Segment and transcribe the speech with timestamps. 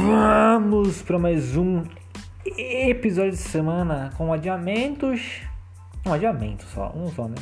[0.00, 1.82] Vamos para mais um
[2.46, 5.42] episódio de semana com adiamentos.
[6.04, 7.34] Não, adiamentos só, um só, né?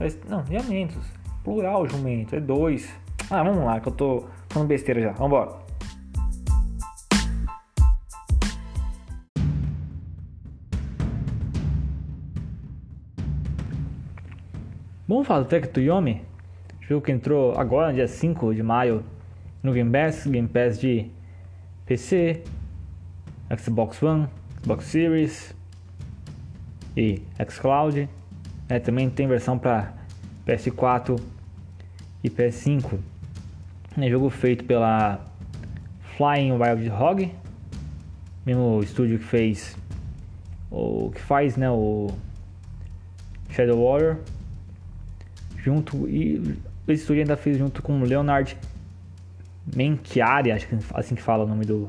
[0.00, 1.04] Mas, não, adiamentos.
[1.42, 2.88] Plural, jumento, é dois.
[3.30, 5.12] Ah, vamos lá, que eu tô falando besteira já.
[5.12, 5.64] Vambora.
[15.06, 16.22] Vamos falar do Trek to Yomi?
[16.80, 19.04] Jogo que entrou agora, dia 5 de maio,
[19.62, 21.10] no Game Pass, Game Pass de
[21.86, 22.42] PC,
[23.58, 24.28] Xbox One,
[24.62, 25.54] Xbox Series
[26.96, 28.08] e xCloud.
[28.68, 29.92] É, também tem versão para
[30.46, 31.20] PS4
[32.22, 32.98] e PS5.
[33.98, 35.24] É jogo feito pela
[36.16, 37.32] Flying Wild Hog,
[38.46, 39.76] mesmo estúdio que fez
[40.70, 42.08] o que faz, né, o
[43.50, 44.18] Shadow Warrior
[45.56, 48.56] junto e o estúdio ainda fez junto com Leonard
[49.74, 51.88] Menchiari, acho que é assim que fala o nome do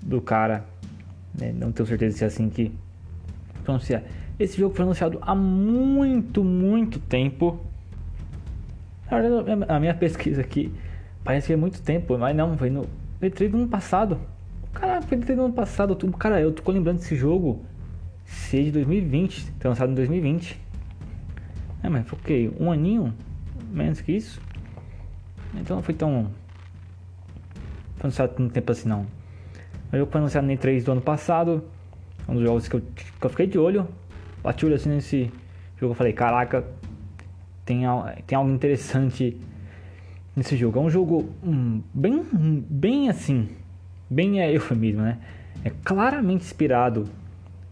[0.00, 0.64] do cara,
[1.38, 1.52] né?
[1.52, 2.72] não tenho certeza se é assim que
[3.64, 4.02] pronunciar.
[4.38, 7.60] Esse jogo foi anunciado há muito, muito tempo.
[9.68, 10.72] A minha pesquisa aqui
[11.24, 12.86] parece que é muito tempo, mas não, foi no
[13.20, 14.18] E3 do ano passado.
[14.72, 15.96] Caraca, foi no E3 do ano passado.
[16.18, 17.64] Cara, eu tô lembrando desse jogo
[18.24, 20.60] ser de 2020, ter lançado em 2020.
[21.82, 22.50] É, mas foi o quê?
[22.60, 23.12] Um aninho?
[23.70, 24.40] Menos que isso?
[25.54, 26.30] Então não foi tão.
[27.96, 29.06] Foi anunciado tanto tempo assim não.
[29.92, 31.64] O jogo foi anunciado no E3 do ano passado.
[32.28, 33.88] Um dos jogos que eu, que eu fiquei de olho.
[34.42, 35.32] Bati olho assim nesse
[35.76, 35.92] jogo.
[35.92, 36.64] Eu falei, caraca,
[37.64, 37.82] tem,
[38.26, 39.40] tem algo interessante
[40.36, 40.78] nesse jogo.
[40.78, 43.48] É um jogo hum, bem, bem assim.
[44.10, 45.18] Bem é eufemismo, né?
[45.64, 47.08] É claramente inspirado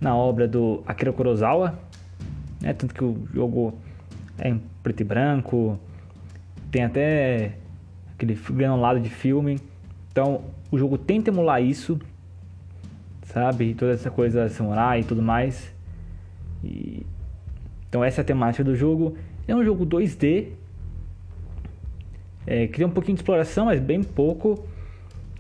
[0.01, 1.79] na obra do Akira Kurosawa.
[2.61, 2.73] Né?
[2.73, 3.79] Tanto que o jogo
[4.39, 5.79] é em preto e branco.
[6.71, 7.57] Tem até
[8.17, 9.61] aquele granulado de filme.
[10.11, 12.01] Então o jogo tenta emular isso,
[13.23, 13.75] sabe?
[13.75, 15.73] Toda essa coisa samurai e tudo mais.
[16.65, 17.07] E...
[17.89, 19.17] Então essa é a temática do jogo.
[19.47, 20.49] É um jogo 2D.
[22.47, 24.67] É, cria um pouquinho de exploração, mas bem pouco.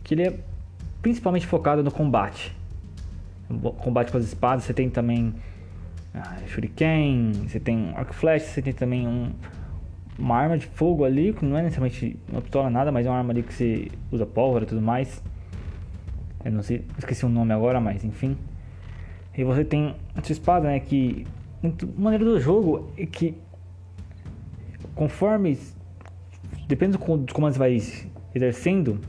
[0.04, 0.38] Que ele é
[1.02, 2.54] principalmente focado no combate.
[3.78, 5.34] combate com as espadas, você tem também
[6.14, 9.32] ah, shuriken, você tem arco flash, você tem também um,
[10.18, 13.18] uma arma de fogo ali, que não é necessariamente uma pistola nada, mas é uma
[13.18, 15.22] arma ali que você usa pólvora e tudo mais.
[16.44, 18.36] Eu não sei, esqueci o nome agora, mas enfim.
[19.36, 21.26] E você tem essa espada, né, que
[21.62, 23.34] a maneira do jogo é que
[24.94, 25.58] conforme
[26.66, 27.76] depende dos comandos vai
[28.34, 29.00] exercendo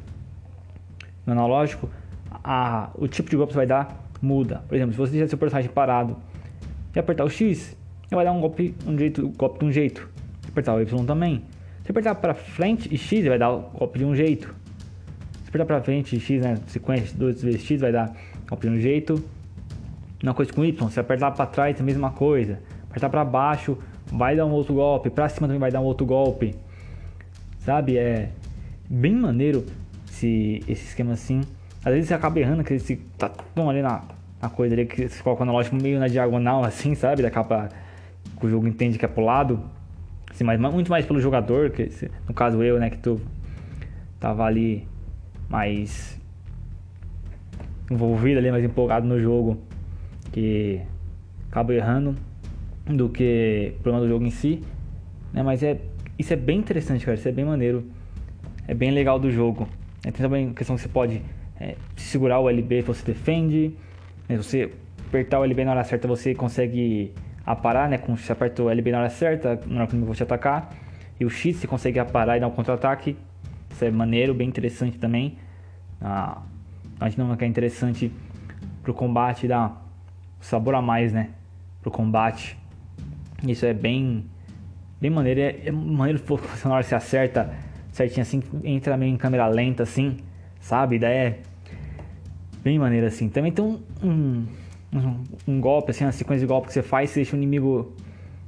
[1.26, 1.90] no analógico,
[2.44, 4.64] a, o tipo de golpe que você vai dar muda.
[4.68, 6.18] Por exemplo, se você deixar seu personagem parado
[6.94, 7.78] e apertar o X,
[8.10, 10.17] ele vai dar um golpe, um jeito, golpe de um jeito
[10.58, 11.44] apertar o Y também.
[11.84, 14.54] Se apertar para frente e X, vai dar o golpe de um jeito.
[15.44, 18.14] Se apertar para frente e X, né, sequência duas vezes X, vai dar
[18.50, 19.24] golpe de um jeito.
[20.22, 22.60] Uma coisa com Y, se apertar para trás, a mesma coisa.
[22.90, 23.78] Apertar para baixo,
[24.12, 25.10] vai dar um outro golpe.
[25.10, 26.56] Para cima também vai dar um outro golpe.
[27.60, 27.98] Sabe?
[27.98, 28.30] É
[28.90, 29.64] bem maneiro
[30.10, 31.42] esse, esse esquema assim.
[31.86, 34.02] Às vezes você acaba errando, que você tá tão ali na,
[34.42, 37.22] na coisa ali, que você coloca o analógico meio na diagonal, assim, sabe?
[37.22, 37.70] Da capa
[38.40, 39.77] que o jogo entende que é pro lado.
[40.38, 41.90] Assim, mas muito mais pelo jogador, que
[42.28, 43.20] no caso eu, né, que tu
[44.20, 44.88] tava ali
[45.50, 46.22] mais
[47.90, 49.58] envolvido ali, mais empolgado no jogo,
[50.32, 50.80] que
[51.50, 52.16] acabo errando
[52.86, 54.62] do que o problema do jogo em si,
[55.34, 55.42] né?
[55.42, 55.80] Mas é
[56.20, 57.84] isso é bem interessante, cara, isso é bem maneiro,
[58.68, 59.68] é bem legal do jogo.
[60.06, 61.20] É, tem também a questão que você pode
[61.60, 63.74] é, segurar o LB você defende,
[64.30, 64.38] né?
[64.38, 64.72] você
[65.08, 67.12] apertar o LB na hora certa você consegue
[67.48, 67.98] aparar, né?
[67.98, 70.70] Com, você aperta o LB na hora certa, na hora que eu vou te atacar.
[71.18, 73.16] E o X você consegue aparar e dar um contra-ataque.
[73.72, 75.38] Isso é maneiro, bem interessante também.
[76.02, 76.42] Ah,
[77.00, 78.12] a dinâmica é interessante
[78.84, 79.72] pro combate, dá
[80.42, 81.30] sabor a mais, né?
[81.82, 82.58] Pro combate.
[83.48, 84.26] Isso é bem,
[85.00, 85.40] bem maneiro.
[85.40, 86.22] É, é maneiro
[86.66, 87.54] na hora que você acerta
[87.92, 90.18] certinho assim, entra meio em câmera lenta assim,
[90.60, 91.00] sabe?
[91.00, 91.40] Daí é
[92.62, 93.30] bem maneiro assim.
[93.30, 94.46] Também tem um, um
[94.94, 97.94] um, um, golpe, assim, uma sequência de golpes que você faz, você deixa o inimigo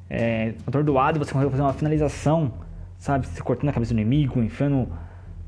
[0.09, 2.51] é, atordoado você consegue fazer uma finalização,
[2.97, 3.27] sabe?
[3.27, 4.89] Você cortando a cabeça do inimigo, enfiando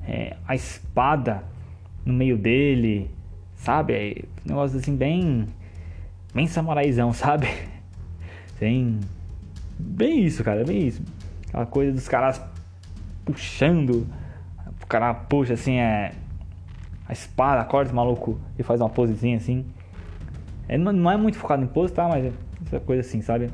[0.04, 1.44] é, a espada
[2.06, 3.10] no meio dele,
[3.56, 3.94] sabe?
[3.94, 5.48] É um negócio assim bem.
[6.34, 7.48] bem samuraizão, sabe?
[8.60, 9.00] Tem.
[9.80, 11.02] Bem isso, cara, bem isso.
[11.48, 12.40] Aquela coisa dos caras
[13.26, 14.08] puxando.
[14.84, 16.14] O cara puxa assim, é.
[17.08, 19.66] A espada, corta o maluco e faz uma posezinha assim.
[20.68, 22.08] É, não é muito focado em pose, tá?
[22.08, 22.32] Mas é
[22.66, 23.50] essa coisa assim, sabe?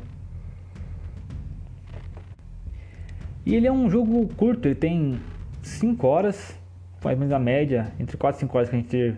[3.45, 5.19] E ele é um jogo curto, ele tem
[5.63, 6.56] 5 horas.
[7.04, 9.15] mais ou menos a média, entre 4 e 5 horas que a gente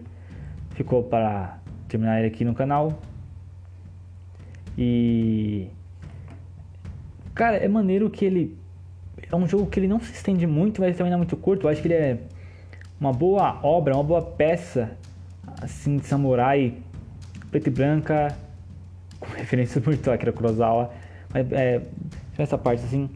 [0.72, 1.58] ficou para
[1.88, 3.00] terminar ele aqui no canal.
[4.78, 5.68] E.
[7.34, 8.58] Cara, é maneiro que ele.
[9.32, 11.66] É um jogo que ele não se estende muito, mas também não é muito curto.
[11.66, 12.20] Eu acho que ele é
[13.00, 14.98] uma boa obra, uma boa peça
[15.62, 16.78] assim de samurai
[17.52, 18.38] preta e branca,
[19.20, 20.92] com referência muito àquela Kurosawa.
[21.34, 21.82] Mas é,
[22.38, 23.10] essa parte assim.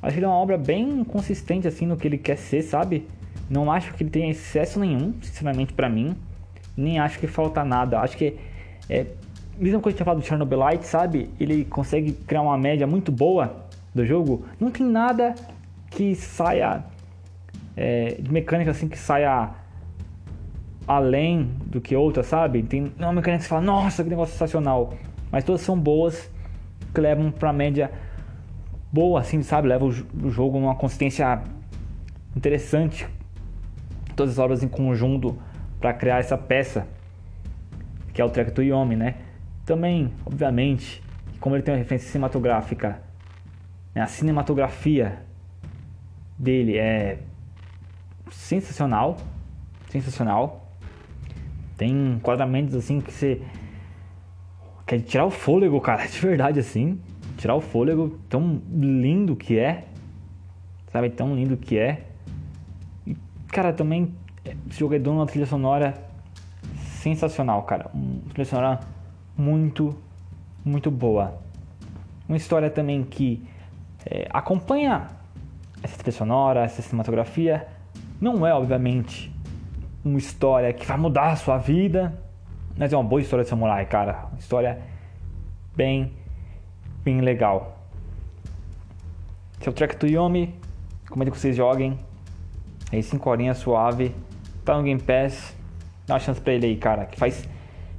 [0.00, 3.06] Acho que ele é uma obra bem consistente assim no que ele quer ser, sabe?
[3.48, 6.16] Não acho que ele tenha excesso nenhum, sinceramente para mim.
[6.76, 8.00] Nem acho que falta nada.
[8.00, 8.36] Acho que
[8.88, 9.06] é,
[9.56, 11.30] mesmo quando a gente tinha falado do Chernobylite, sabe?
[11.38, 13.64] Ele consegue criar uma média muito boa
[13.94, 14.44] do jogo.
[14.58, 15.34] Não tem nada
[15.90, 16.84] que saia
[17.76, 19.50] é, de mecânica assim que saia
[20.86, 22.62] além do que outra, sabe?
[22.62, 24.94] Tem uma mecânica que você fala, nossa, que negócio sensacional.
[25.30, 26.30] Mas todas são boas,
[26.94, 27.90] que levam pra média
[28.92, 29.68] boa, assim, sabe?
[29.68, 31.42] Leva o, jogo numa consistência
[32.36, 33.06] interessante.
[34.14, 35.38] Todas as obras em conjunto
[35.80, 36.86] para criar essa peça,
[38.12, 39.14] que é o Trek to Yomi, né?
[39.64, 41.02] Também, obviamente,
[41.40, 43.00] como ele tem uma referência cinematográfica,
[43.94, 44.02] né?
[44.02, 45.22] a cinematografia
[46.38, 47.18] dele é
[48.30, 49.16] sensacional,
[49.88, 50.71] sensacional.
[51.82, 53.42] Tem enquadramentos assim que você
[54.86, 57.00] quer tirar o fôlego, cara, de verdade assim,
[57.36, 59.86] tirar o fôlego, tão lindo que é,
[60.92, 62.06] sabe, tão lindo que é.
[63.04, 63.16] E,
[63.48, 64.14] cara, também
[64.70, 65.94] esse jogo é dono de uma trilha sonora
[67.00, 68.80] sensacional, cara, uma trilha sonora
[69.36, 69.92] muito,
[70.64, 71.36] muito boa.
[72.28, 73.44] Uma história também que
[74.06, 75.08] é, acompanha
[75.82, 77.66] essa trilha sonora, essa cinematografia.
[78.20, 79.31] Não é, obviamente,
[80.04, 82.12] uma história que vai mudar a sua vida,
[82.76, 84.26] mas é uma boa história de samurai, cara.
[84.30, 84.80] Uma história
[85.76, 86.12] bem,
[87.04, 87.78] bem legal.
[89.60, 90.54] Esse é o Track to Yomi.
[91.08, 91.98] Comendo que vocês joguem.
[92.90, 94.14] Aí 5 horinhas suave.
[94.64, 95.56] Tá no Game Pass.
[96.06, 97.06] Dá uma chance pra ele aí, cara.
[97.06, 97.48] Que faz,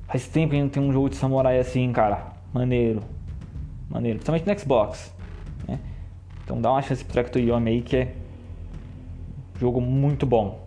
[0.08, 2.34] faz tempo que não tem um jogo de samurai assim, cara.
[2.54, 3.02] Maneiro.
[3.90, 4.20] Maneiro.
[4.20, 5.14] Principalmente no Xbox.
[5.68, 5.80] Né?
[6.44, 8.16] Então dá uma chance pro Track to Yomi aí que é
[9.60, 10.63] jogo muito bom.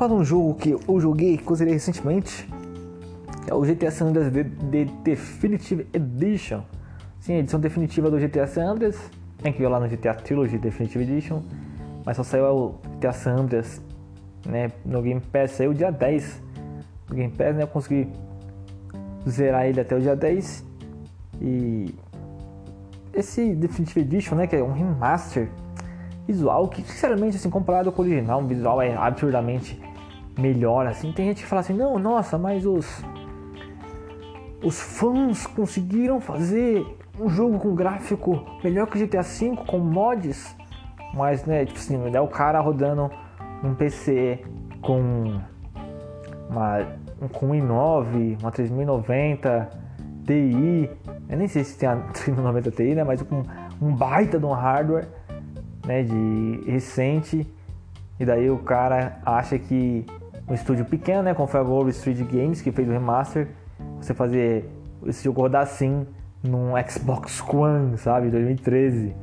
[0.00, 2.48] Falar de um jogo que eu joguei, que eu recentemente.
[3.46, 6.62] É o GTA San Andreas The, Definitive Edition.
[7.18, 8.98] Sim, a edição definitiva do GTA San Andreas.
[9.42, 11.42] Tem que ver lá no GTA Trilogy Definitive Edition.
[12.06, 13.82] Mas só saiu o GTA San Andreas
[14.46, 15.50] né, no Game Pass.
[15.50, 16.42] Saiu dia 10
[17.06, 17.64] do Game Pass, né?
[17.64, 18.08] Eu consegui
[19.28, 20.64] zerar ele até o dia 10.
[21.42, 21.94] E
[23.12, 25.50] esse Definitive Edition, né, que é um remaster
[26.26, 29.89] visual que, sinceramente, assim, comparado com o original, o visual é absurdamente
[30.40, 31.12] melhor, assim.
[31.12, 33.04] Tem gente que fala assim, não, nossa, mas os
[34.62, 36.86] os fãs conseguiram fazer
[37.18, 40.56] um jogo com gráfico melhor que GTA V com mods,
[41.14, 43.10] mas né, tipo assim, é o cara rodando
[43.64, 44.42] um PC
[44.82, 45.40] com
[46.48, 46.86] uma
[47.32, 49.70] com um i9, uma 3090
[50.26, 50.90] Ti,
[51.28, 53.42] eu nem sei se tem a 3090 Ti, né, mas com
[53.80, 55.08] um baita de um hardware
[55.86, 57.46] né, de recente,
[58.18, 60.06] e daí o cara acha que
[60.48, 63.48] um estúdio pequeno, né, como foi a Gold Street Games, que fez o remaster,
[64.00, 64.68] você fazer
[65.06, 66.06] esse jogo rodar assim
[66.42, 69.14] num Xbox One, sabe, 2013,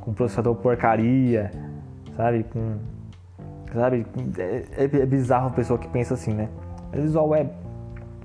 [0.00, 1.50] com processador porcaria,
[2.16, 2.78] sabe, com
[3.72, 4.06] sabe,
[4.38, 6.48] é, é, bizarro a pessoa que pensa assim, né?
[6.92, 7.48] O visual é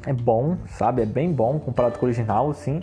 [0.05, 2.79] é bom, sabe, é bem bom comparado com o original, assim.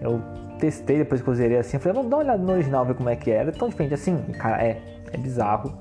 [0.00, 0.20] Eu
[0.58, 3.08] testei depois que eu zerei assim, falei, vamos dar uma olhada no original, ver como
[3.08, 3.48] é que era.
[3.48, 4.80] É tão diferente assim, cara, é,
[5.12, 5.72] é bizarro.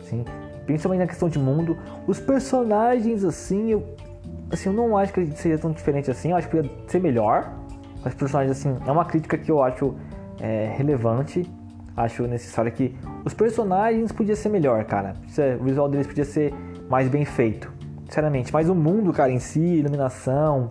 [0.00, 0.24] Assim,
[0.66, 1.78] principalmente na questão de mundo.
[2.06, 3.96] Os personagens, assim, eu,
[4.50, 7.52] assim, eu não acho que seja tão diferente assim, eu acho que podia ser melhor.
[8.04, 9.94] Os personagens, assim, é uma crítica que eu acho
[10.40, 11.48] é, relevante.
[11.96, 12.94] Acho necessário que
[13.24, 15.14] os personagens podia ser melhor, cara.
[15.58, 16.52] O visual deles podia ser
[16.90, 17.72] mais bem feito,
[18.04, 18.52] sinceramente.
[18.52, 20.70] Mas o mundo, cara, em si, iluminação,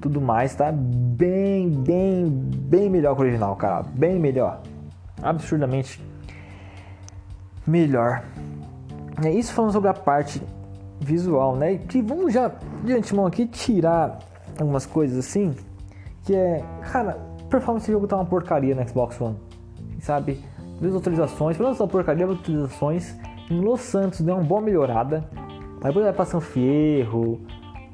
[0.00, 3.82] tudo mais, tá bem, bem, bem melhor que o original, cara.
[3.82, 4.62] Bem melhor.
[5.20, 6.00] Absurdamente
[7.66, 8.22] melhor.
[9.24, 10.42] É isso falando sobre a parte
[11.00, 11.76] visual, né?
[11.76, 12.52] Que vamos já
[12.84, 14.18] de antemão aqui tirar
[14.58, 15.54] algumas coisas assim.
[16.24, 19.36] Que é, cara, performance desse jogo tá uma porcaria no Xbox One.
[20.00, 20.42] Sabe?
[20.80, 23.14] Duas atualizações, pelo menos uma porcaria de atualizações.
[23.50, 25.24] Em Los Santos deu uma boa melhorada.
[25.74, 27.40] Mas depois vai pra São Fierro,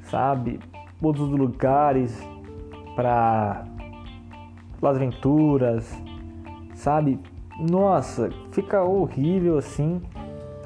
[0.03, 0.61] sabe?
[1.03, 2.17] outros lugares
[2.95, 3.65] para
[4.81, 6.03] Las Venturas,
[6.75, 7.21] sabe?
[7.59, 10.01] Nossa, fica horrível assim,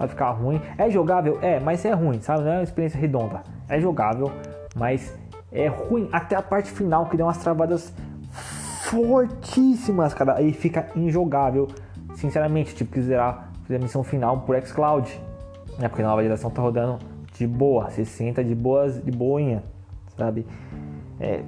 [0.00, 0.60] vai ficar ruim.
[0.78, 1.38] É jogável?
[1.42, 2.42] É, mas é ruim, sabe?
[2.42, 3.42] Não é uma experiência redonda.
[3.68, 4.32] É jogável,
[4.74, 5.14] mas
[5.52, 6.08] é ruim.
[6.10, 7.92] Até a parte final, que deu umas travadas
[8.84, 10.36] fortíssimas, cara.
[10.36, 11.68] Aí fica injogável.
[12.14, 15.20] Sinceramente, tipo, que zerar a missão final por xCloud.
[15.78, 15.86] Né?
[15.88, 16.98] Porque a nova geração tá rodando
[17.34, 19.62] de boa, 60 de boas, de boinha,
[20.16, 20.46] sabe?
[21.18, 21.42] É,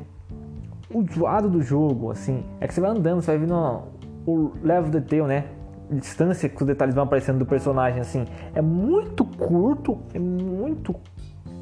[0.90, 3.82] o lado do jogo, assim, é que você vai andando, você vai vendo
[4.26, 5.46] o level detail, né?
[5.90, 8.24] Distância que os detalhes vão aparecendo do personagem, assim,
[8.54, 10.94] é muito curto, é muito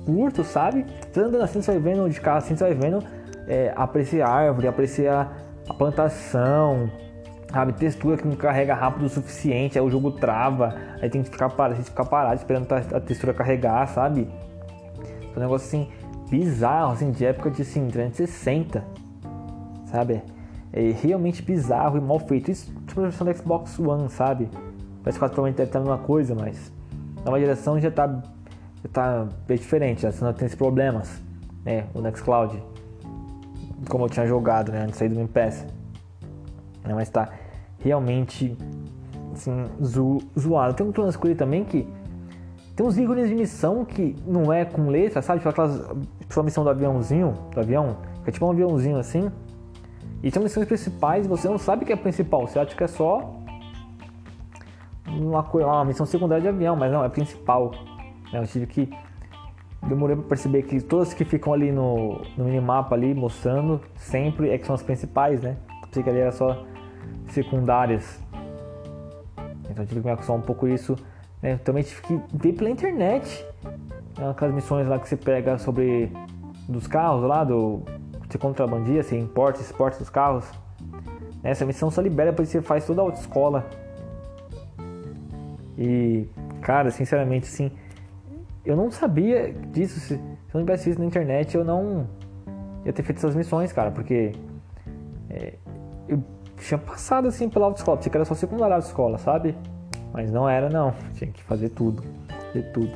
[0.04, 0.86] curto, sabe?
[1.10, 3.04] Você andando assim, você vai vendo de carro assim, você vai vendo
[3.46, 5.36] é, apreciar a árvore, apreciar
[5.68, 6.90] a plantação,
[7.52, 7.72] sabe?
[7.72, 11.48] Textura que não carrega rápido o suficiente, aí o jogo trava, aí tem que ficar
[11.50, 14.28] parado, tem que ficar parado esperando a textura carregar, sabe?
[15.34, 15.88] É um negócio assim
[16.30, 18.84] bizarro, assim, de época de assim, 360,
[19.86, 20.22] sabe?
[20.72, 22.50] É realmente bizarro e mal feito.
[22.50, 24.48] Isso tipo a versão do Xbox One, sabe?
[25.02, 26.72] Parece que provavelmente deve estar a mesma coisa, mas
[27.24, 28.06] nova geração já tá,
[28.82, 31.22] já tá bem diferente, já não tem esses problemas,
[31.64, 31.86] né?
[31.94, 32.62] O Nextcloud,
[33.88, 34.82] como eu tinha jogado, né?
[34.82, 35.66] Antes de sair do Game Pass.
[36.84, 36.94] Né?
[36.94, 37.30] Mas tá
[37.78, 38.56] realmente
[39.32, 40.74] assim, zo, zoado.
[40.74, 41.88] Tem um plano escolher também que
[42.76, 45.40] tem uns ícones de missão que não é com letra, sabe?
[45.40, 45.80] Tipo aquelas.
[46.20, 49.30] Tipo a missão do aviãozinho, do avião, que é tipo um aviãozinho assim.
[50.22, 53.40] E são missões principais, você não sabe que é principal, você acha que é só
[55.06, 57.72] uma, uma missão secundária de avião, mas não, é principal.
[58.32, 58.40] Né?
[58.40, 58.90] Eu tive que.
[59.82, 64.58] Demorei para perceber que todas que ficam ali no, no minimapa ali mostrando sempre é
[64.58, 65.56] que são as principais, né?
[65.86, 66.64] Pensei que ali era só
[67.28, 68.22] secundárias.
[69.70, 70.96] Então tive que me acostumar um pouco isso.
[71.40, 71.56] Né?
[71.56, 73.42] Também tive que ver pela internet
[74.18, 74.30] né?
[74.30, 76.12] aquelas missões lá que você pega sobre
[76.68, 77.82] dos carros lá, do
[78.32, 80.44] você contrabandia, você importa, exporta os carros.
[81.42, 83.66] Essa missão só libera depois você faz toda a autoescola.
[85.76, 86.28] E,
[86.60, 87.72] cara, sinceramente, assim,
[88.64, 89.98] eu não sabia disso.
[90.00, 90.20] Se, se eu
[90.54, 92.06] não tivesse visto na internet, eu não
[92.84, 94.32] ia ter feito essas missões, cara, porque
[95.28, 95.54] é,
[96.08, 96.22] eu
[96.56, 99.56] tinha passado assim pela autoescola, pensei que era só secundária autoescola, sabe?
[100.12, 102.02] Mas não era não, tinha que fazer tudo,
[102.46, 102.92] fazer tudo.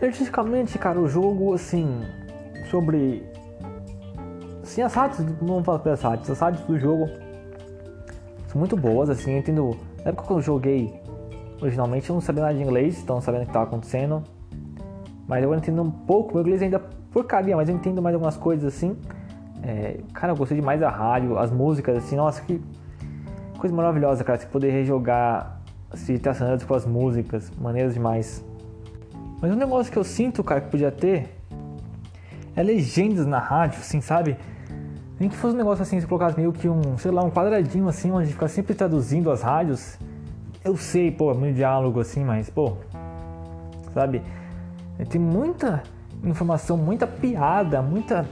[0.00, 2.02] E artisticamente, cara, o jogo, assim,
[2.70, 3.24] sobre.
[4.62, 7.08] Assim, as artes, vamos falar pelas artes, as artes do jogo
[8.48, 9.76] são muito boas, assim, entendo.
[10.04, 11.00] Na época que eu joguei
[11.60, 14.22] originalmente, eu não sabia nada de inglês, então sabendo o que estava acontecendo.
[15.26, 16.78] Mas eu entendo um pouco, meu inglês ainda
[17.12, 18.96] porcaria, mas eu entendo mais algumas coisas assim.
[19.62, 22.60] É, cara, eu gostei demais da rádio, as músicas, assim, nossa, que
[23.58, 25.60] coisa maravilhosa, cara, você poder rejogar
[25.94, 28.44] City Sanders com as músicas, maneiras demais.
[29.40, 31.35] Mas um negócio que eu sinto, cara, que podia ter
[32.56, 34.36] é legendas na rádio, assim, sabe?
[35.20, 37.88] Nem que fosse um negócio assim, se colocasse meio que um, sei lá, um quadradinho
[37.88, 39.98] assim, onde fica sempre traduzindo as rádios.
[40.64, 42.76] Eu sei, pô, é muito diálogo assim, mas, pô,
[43.94, 44.22] sabe?
[45.08, 45.82] Tem muita
[46.24, 48.26] informação, muita piada, muita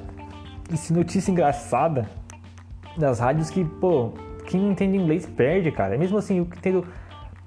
[0.90, 2.08] notícia engraçada
[2.96, 4.12] das rádios que, pô,
[4.46, 5.96] quem não entende inglês perde, cara.
[5.96, 6.86] Mesmo assim, eu entendo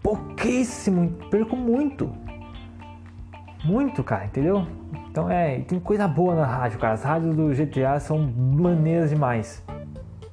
[0.02, 2.12] pouquíssimo, perco muito.
[3.64, 4.66] Muito, cara, entendeu?
[5.18, 6.94] Então é, tem coisa boa na rádio, cara.
[6.94, 9.64] As rádios do GTA são maneiras demais.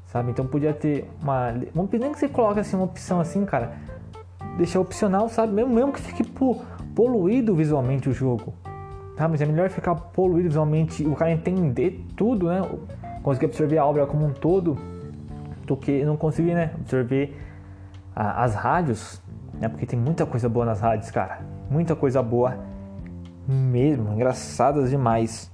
[0.05, 0.31] Sabe?
[0.31, 1.55] Então podia ter uma.
[1.75, 3.73] Vamos pedir que você coloque assim uma opção assim, cara.
[4.59, 5.55] Deixar opcional, sabe?
[5.55, 6.23] Mesmo, mesmo que fique
[6.95, 8.53] poluído visualmente o jogo.
[9.17, 9.27] Tá?
[9.27, 12.61] Mas é melhor ficar poluído visualmente, o cara entender tudo, né?
[13.23, 14.77] Conseguir absorver a obra como um todo,
[15.67, 16.73] do que não conseguir, né?
[16.75, 17.35] Absorver
[18.15, 19.23] a, as rádios,
[19.55, 19.67] né?
[19.67, 21.41] Porque tem muita coisa boa nas rádios, cara.
[21.71, 22.74] Muita coisa boa
[23.47, 25.51] mesmo, engraçadas demais,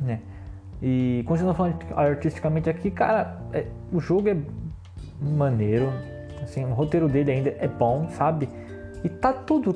[0.00, 0.20] né?
[0.82, 4.36] E continuando falando artisticamente aqui, cara, é, o jogo é
[5.20, 5.90] maneiro,
[6.42, 8.48] assim, o roteiro dele ainda é bom, sabe?
[9.02, 9.74] E tá tudo,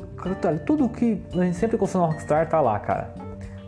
[0.64, 3.14] tudo que a gente sempre gostou no Rockstar tá lá, cara.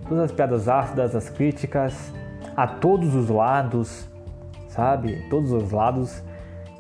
[0.09, 2.13] Todas as piadas ácidas, as críticas
[2.57, 4.09] a todos os lados,
[4.69, 5.29] sabe?
[5.29, 6.23] Todos os lados.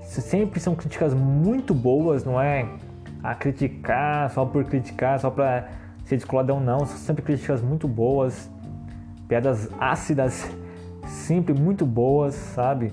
[0.03, 2.67] Sempre são críticas muito boas, não é
[3.23, 5.69] a criticar só por criticar, só pra
[6.11, 6.81] ser descoladão, não.
[6.81, 8.50] São sempre críticas muito boas,
[9.26, 10.50] piadas ácidas,
[11.07, 12.93] sempre muito boas, sabe?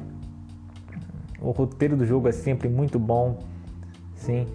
[1.41, 3.39] O roteiro do jogo é sempre muito bom,
[4.15, 4.47] sim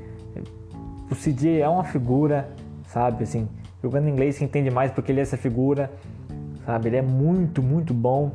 [1.13, 2.49] o CJ é uma figura,
[2.87, 3.25] sabe?
[3.25, 3.47] Assim,
[3.83, 5.93] jogando em inglês se entende mais porque ele é essa figura,
[6.65, 6.89] sabe?
[6.89, 8.33] Ele é muito, muito bom.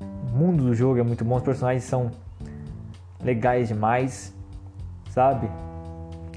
[0.00, 2.10] O mundo do jogo é muito bom, os personagens são
[3.22, 4.34] legais demais,
[5.10, 5.48] sabe?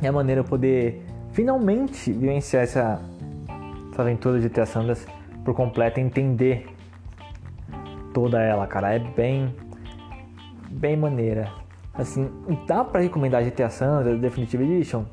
[0.01, 1.04] É a maneira de poder
[1.35, 3.01] finalmente vivenciar essa,
[3.91, 5.05] essa aventura de GTA Sanders
[5.43, 6.65] por completo, entender
[8.13, 8.93] toda ela, cara.
[8.93, 9.53] É bem,
[10.71, 11.51] bem maneira.
[11.93, 12.31] Assim,
[12.65, 15.03] dá para recomendar GTA Sanders Definitive Edition?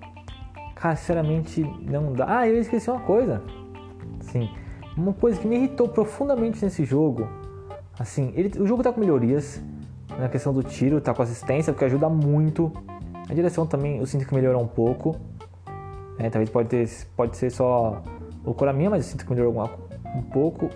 [0.77, 2.39] Cara, sinceramente não dá.
[2.39, 3.43] Ah, eu esqueci uma coisa.
[4.21, 4.49] Sim,
[4.97, 7.29] uma coisa que me irritou profundamente nesse jogo,
[7.99, 9.61] assim, ele, o jogo tá com melhorias
[10.19, 12.73] na questão do tiro, tá com assistência, porque ajuda muito.
[13.29, 15.17] A direção também eu sinto que melhorou um pouco.
[16.23, 18.01] É, talvez pode, ter, pode ser só
[18.45, 19.69] loucura minha, mas eu sinto que melhorou
[20.15, 20.71] um pouco.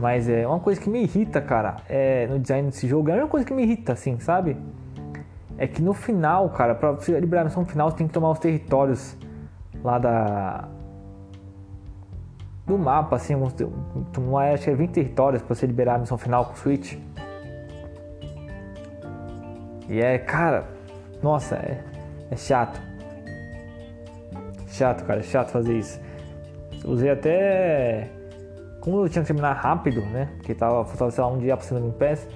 [0.00, 3.16] Mas é uma coisa que me irrita, cara, é, no design desse jogo, é a
[3.16, 4.56] mesma coisa que me irrita, assim, sabe?
[5.56, 8.30] É que no final, cara, pra você liberar a missão final, você tem que tomar
[8.30, 9.16] os territórios
[9.84, 10.68] lá da.
[12.66, 13.54] do mapa, assim, uns,
[14.54, 16.96] acho que é 20 territórios pra você liberar a missão final com o Switch.
[19.88, 20.66] E é, cara,
[21.22, 21.84] nossa, é,
[22.30, 22.89] é chato.
[24.70, 26.00] Chato, cara, é chato fazer isso.
[26.84, 28.08] Usei até.
[28.80, 30.28] Como eu tinha que terminar rápido, né?
[30.36, 32.26] Porque tava, faltava, sei lá, um dia pra ser no Pass.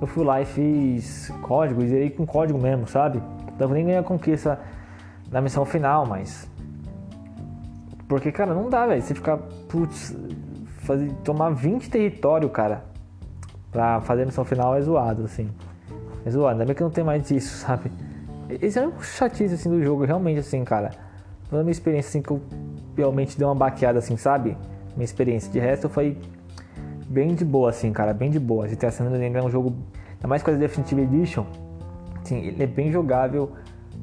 [0.00, 3.20] Eu fui lá e fiz código, e zerei com código mesmo, sabe?
[3.54, 4.58] Então nem ganhei a conquista
[5.28, 6.48] da missão final, mas.
[8.08, 9.02] Porque, cara, não dá, velho.
[9.02, 9.38] Você ficar.
[9.68, 10.16] Putz,
[10.82, 12.84] fazer, tomar 20 território, cara,
[13.70, 15.50] pra fazer a missão final é zoado, assim.
[16.24, 17.90] É zoado, ainda bem que não tem mais isso, sabe?
[18.48, 21.09] Esse é um chatice assim do jogo, realmente, assim, cara.
[21.50, 22.40] Foi uma experiência assim que eu
[22.96, 24.56] realmente dei uma baqueada, assim, sabe?
[24.94, 25.50] Minha experiência.
[25.50, 26.16] De resto, foi
[27.08, 28.68] bem de boa, assim, cara, bem de boa.
[28.68, 29.74] GTA San Andreas é um jogo,
[30.12, 31.44] ainda mais com a Definitive Edition,
[32.22, 33.50] assim, ele é bem jogável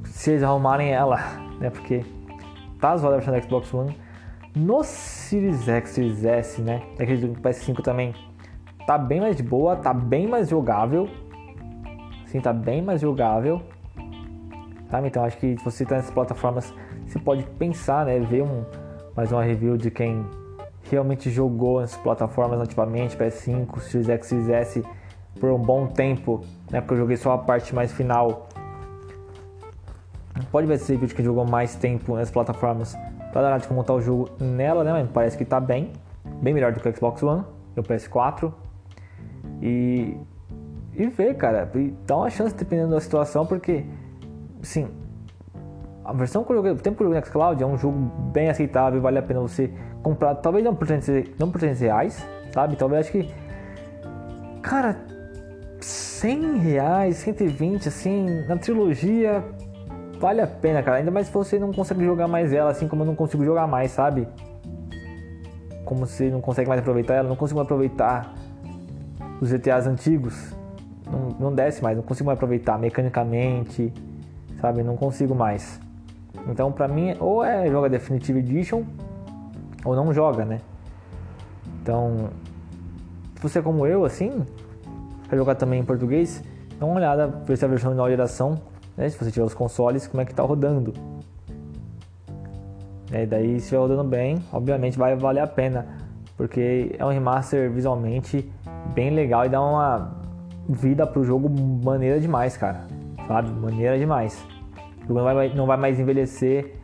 [0.04, 1.18] se eles arrumarem ela,
[1.58, 1.70] né?
[1.70, 2.04] Porque
[2.82, 3.98] tá zoada a do Xbox One.
[4.54, 6.82] No Series X, Series S, né?
[7.00, 8.13] Acredito que o PS5 também
[8.86, 11.08] tá bem mais de boa, tá bem mais jogável.
[12.25, 13.62] Sim, tá bem mais jogável.
[15.06, 16.74] Então acho que se você tá nessas plataformas,
[17.07, 18.19] você pode pensar, né?
[18.19, 18.65] Ver um,
[19.15, 20.25] mais uma review de quem
[20.89, 24.83] realmente jogou nessas plataformas nativamente, PS5, Series X, Series S
[25.39, 26.81] por um bom tempo, né?
[26.81, 28.49] Porque eu joguei só a parte mais final.
[30.51, 32.95] Pode ver esse vídeo que jogou mais tempo nessas plataformas
[33.31, 34.91] para dar de como tá o jogo nela, né?
[34.91, 35.91] Mas parece que tá bem,
[36.41, 37.43] bem melhor do que o Xbox One
[37.75, 38.53] e o PS4.
[39.61, 40.17] E
[40.98, 41.72] e ver, cara,
[42.07, 43.85] dá uma chance dependendo da situação, porque,
[44.63, 44.87] sim,
[46.07, 47.98] a versão o tempo que eu joguei no Xcloud é um jogo
[48.31, 49.70] bem aceitável, vale a pena você
[50.01, 52.77] comprar, talvez não por 300, não por 300 reais, sabe?
[52.77, 53.29] Talvez acho que,
[54.61, 54.96] cara,
[55.81, 59.43] 100 reais, 120, assim, na trilogia,
[60.17, 60.98] vale a pena, cara.
[60.98, 63.67] Ainda mais se você não consegue jogar mais ela, assim como eu não consigo jogar
[63.67, 64.25] mais, sabe?
[65.83, 68.33] Como você não consegue mais aproveitar ela, não consigo aproveitar
[69.41, 70.55] os GTAs antigos
[71.11, 73.93] não, não desce mais, não consigo mais aproveitar mecanicamente,
[74.61, 74.83] sabe?
[74.83, 75.79] Não consigo mais.
[76.50, 78.83] Então, pra mim, ou é joga Definitive Edition
[79.83, 80.59] ou não joga, né?
[81.81, 82.29] Então,
[83.35, 84.45] se você é como eu, assim,
[85.29, 86.43] quer jogar também em português,
[86.79, 88.55] dá uma olhada, ver se a versão de nova geração,
[88.95, 89.07] né?
[89.09, 90.93] Se você tiver os consoles, como é que tá rodando.
[93.11, 95.87] E daí, se estiver rodando bem, obviamente vai valer a pena,
[96.35, 98.51] porque é um remaster visualmente
[98.93, 100.17] bem legal e dá uma
[100.67, 102.85] vida pro jogo maneira demais, cara.
[103.27, 103.50] Sabe?
[103.50, 104.45] Maneira demais.
[105.07, 106.75] Não vai, não vai mais envelhecer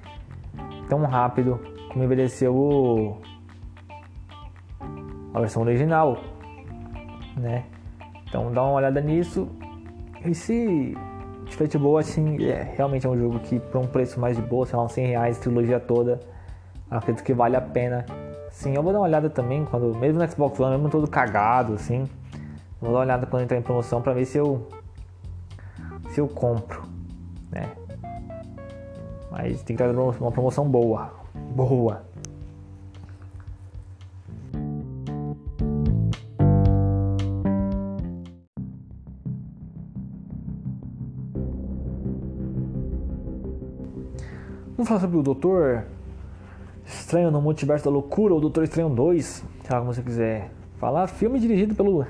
[0.88, 1.60] tão rápido
[1.92, 3.18] como envelheceu o...
[5.34, 6.18] a versão original,
[7.38, 7.66] né?
[8.28, 9.48] Então dá uma olhada nisso.
[10.26, 10.98] E se
[11.70, 14.66] de boa, assim, é, realmente é um jogo que por um preço mais de boa,
[14.66, 16.20] sei lá, uns 100 reais, trilogia toda,
[16.90, 18.06] acredito que vale a pena.
[18.50, 21.74] Sim, eu vou dar uma olhada também, quando mesmo no Xbox One, mesmo todo cagado,
[21.74, 22.08] assim,
[22.84, 24.68] Vou dar uma olhada quando entrar em promoção para ver se eu
[26.10, 26.84] se eu compro,
[27.50, 27.72] né?
[29.34, 31.12] Mas tem que estar uma promoção boa,
[31.56, 32.04] boa.
[44.76, 45.86] Vamos falar sobre o Doutor
[46.86, 51.08] Estranho no Multiverso da Loucura, ou Doutor Estranho 2, sei lá como você quiser falar.
[51.08, 52.06] Filme dirigido pelo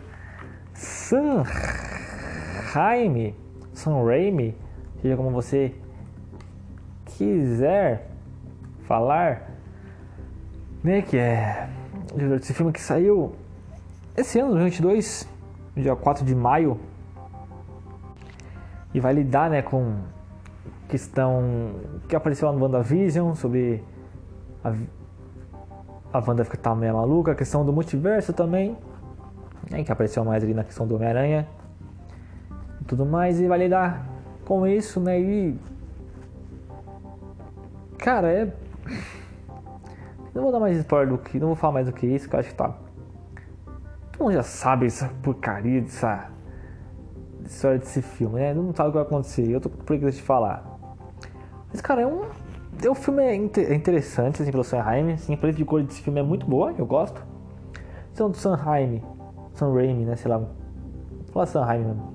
[0.74, 1.44] Sam
[2.74, 3.34] Raimi,
[3.72, 4.58] Sam Raimi,
[5.02, 5.74] seja como você
[7.18, 8.10] quiser
[8.88, 9.50] falar,
[10.84, 11.70] né, que é
[12.40, 13.34] esse filme que saiu
[14.16, 15.28] esse ano, 2022,
[15.76, 16.80] dia 4 de maio,
[18.94, 19.96] e vai lidar, né, com
[20.88, 21.72] questão
[22.08, 23.84] que apareceu lá no WandaVision, sobre
[24.64, 24.74] a,
[26.14, 28.78] a Wanda ficar tá meio maluca, a questão do multiverso também,
[29.70, 31.48] né, que apareceu mais ali na questão do Homem-Aranha
[32.82, 34.06] e tudo mais, e vai lidar
[34.46, 35.20] com isso, né?
[35.20, 35.58] E.
[38.04, 38.54] Cara, é.
[40.36, 41.40] Não vou dar mais spoiler do que.
[41.40, 42.76] Não vou falar mais do que isso, que eu acho que tá.
[44.12, 46.30] Todo mundo já sabe essa porcaria dessa.
[47.46, 48.54] História desse filme, né?
[48.54, 49.50] Não sabe o que vai acontecer.
[49.50, 50.66] Eu tô com preguiça de falar.
[51.72, 52.24] Mas, cara, é um.
[52.90, 55.14] o filme é, é interessante, assim, pelo Sanheim.
[55.14, 57.26] Assim, a paleta de cor desse filme é muito boa, eu gosto.
[58.14, 59.02] São do Sanheim,
[59.58, 60.40] Raimi, né, sei lá.
[60.40, 60.50] Vou
[61.32, 62.14] falar Sanheim mesmo.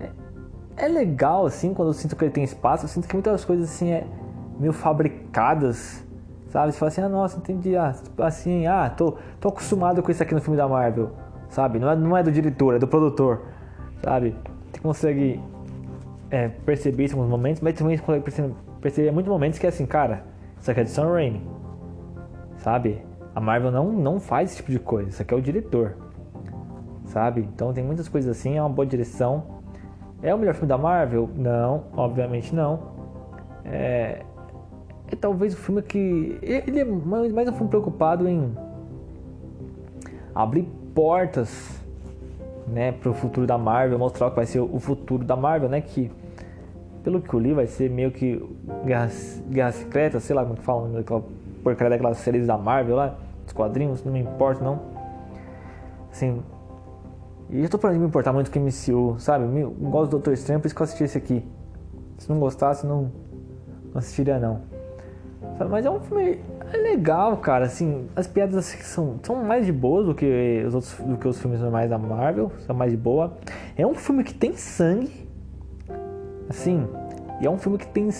[0.00, 2.84] É, é legal, assim, quando eu sinto que ele tem espaço.
[2.84, 4.04] Eu sinto que muitas coisas, assim, é
[4.58, 6.06] meio fabricadas
[6.56, 6.72] sabe?
[6.72, 10.34] Você fala assim, ah, nossa, entendi, ah, assim, ah, tô, tô acostumado com isso aqui
[10.34, 11.10] no filme da Marvel,
[11.50, 11.78] sabe?
[11.78, 13.42] Não é, não é do diretor, é do produtor,
[14.02, 14.34] sabe?
[14.72, 15.40] Você consegue
[16.30, 19.68] é, perceber isso em alguns momentos, mas também consegue perceber, perceber muitos momentos que é
[19.68, 20.24] assim, cara,
[20.58, 21.42] isso aqui é de Sam Raimi,
[22.58, 23.02] sabe?
[23.34, 25.96] A Marvel não, não faz esse tipo de coisa, isso aqui é o diretor,
[27.04, 27.42] sabe?
[27.42, 29.54] Então tem muitas coisas assim, é uma boa direção.
[30.22, 31.28] É o melhor filme da Marvel?
[31.36, 32.96] Não, obviamente não.
[33.62, 34.22] É,
[35.10, 36.38] é talvez o filme que.
[36.42, 38.52] Ele é mais, mais um filme preocupado em
[40.34, 41.80] abrir portas
[42.66, 45.68] né, para o futuro da Marvel, mostrar o que vai ser o futuro da Marvel,
[45.68, 45.80] né?
[45.80, 46.10] Que
[47.04, 48.44] pelo que eu li vai ser meio que
[48.84, 49.08] Guerra,
[49.48, 51.22] Guerra Secreta, sei lá como que falam, aquela
[51.62, 54.80] porcaria daquelas séries da Marvel lá, dos quadrinhos, não me importa não.
[56.10, 56.42] Assim.
[57.48, 59.44] E eu tô falando de me importar muito com MCU, sabe?
[59.44, 61.44] Eu gosto do Doutor Estranho, por isso que eu assisti esse aqui.
[62.18, 63.12] Se não gostasse, não,
[63.92, 64.62] não assistiria não.
[65.64, 66.38] Mas é um filme
[66.72, 67.64] é legal, cara.
[67.64, 71.26] Assim, as piadas assim, são, são mais de boas do que os outros, do que
[71.26, 73.36] os filmes normais da Marvel, são mais de boa.
[73.76, 75.28] É um filme que tem sangue,
[76.48, 76.86] assim,
[77.40, 78.10] e é um filme que tem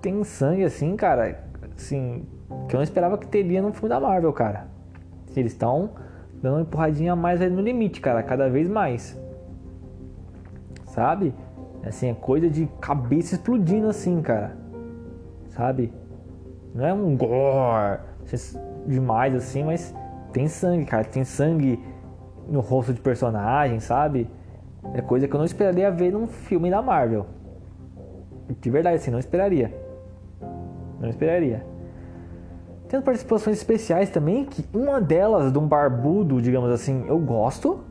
[0.00, 1.44] tem sangue, assim, cara,
[1.76, 2.26] assim,
[2.68, 4.66] que eu não esperava que teria no filme da Marvel, cara.
[5.36, 5.90] Eles estão
[6.42, 9.18] dando uma empurradinha mais no limite, cara, cada vez mais.
[10.86, 11.34] Sabe?
[11.84, 14.59] Assim, é coisa de cabeça explodindo assim, cara
[15.50, 15.92] sabe?
[16.74, 18.00] Não é um gore
[18.86, 19.94] demais assim, mas
[20.32, 21.04] tem sangue, cara.
[21.04, 21.82] Tem sangue
[22.48, 24.28] no rosto de personagem, sabe?
[24.94, 27.26] É coisa que eu não esperaria ver num filme da Marvel.
[28.60, 29.74] De verdade, assim, não esperaria.
[31.00, 31.64] Não esperaria.
[32.88, 37.84] Tendo participações especiais também, que uma delas de um barbudo, digamos assim, eu gosto.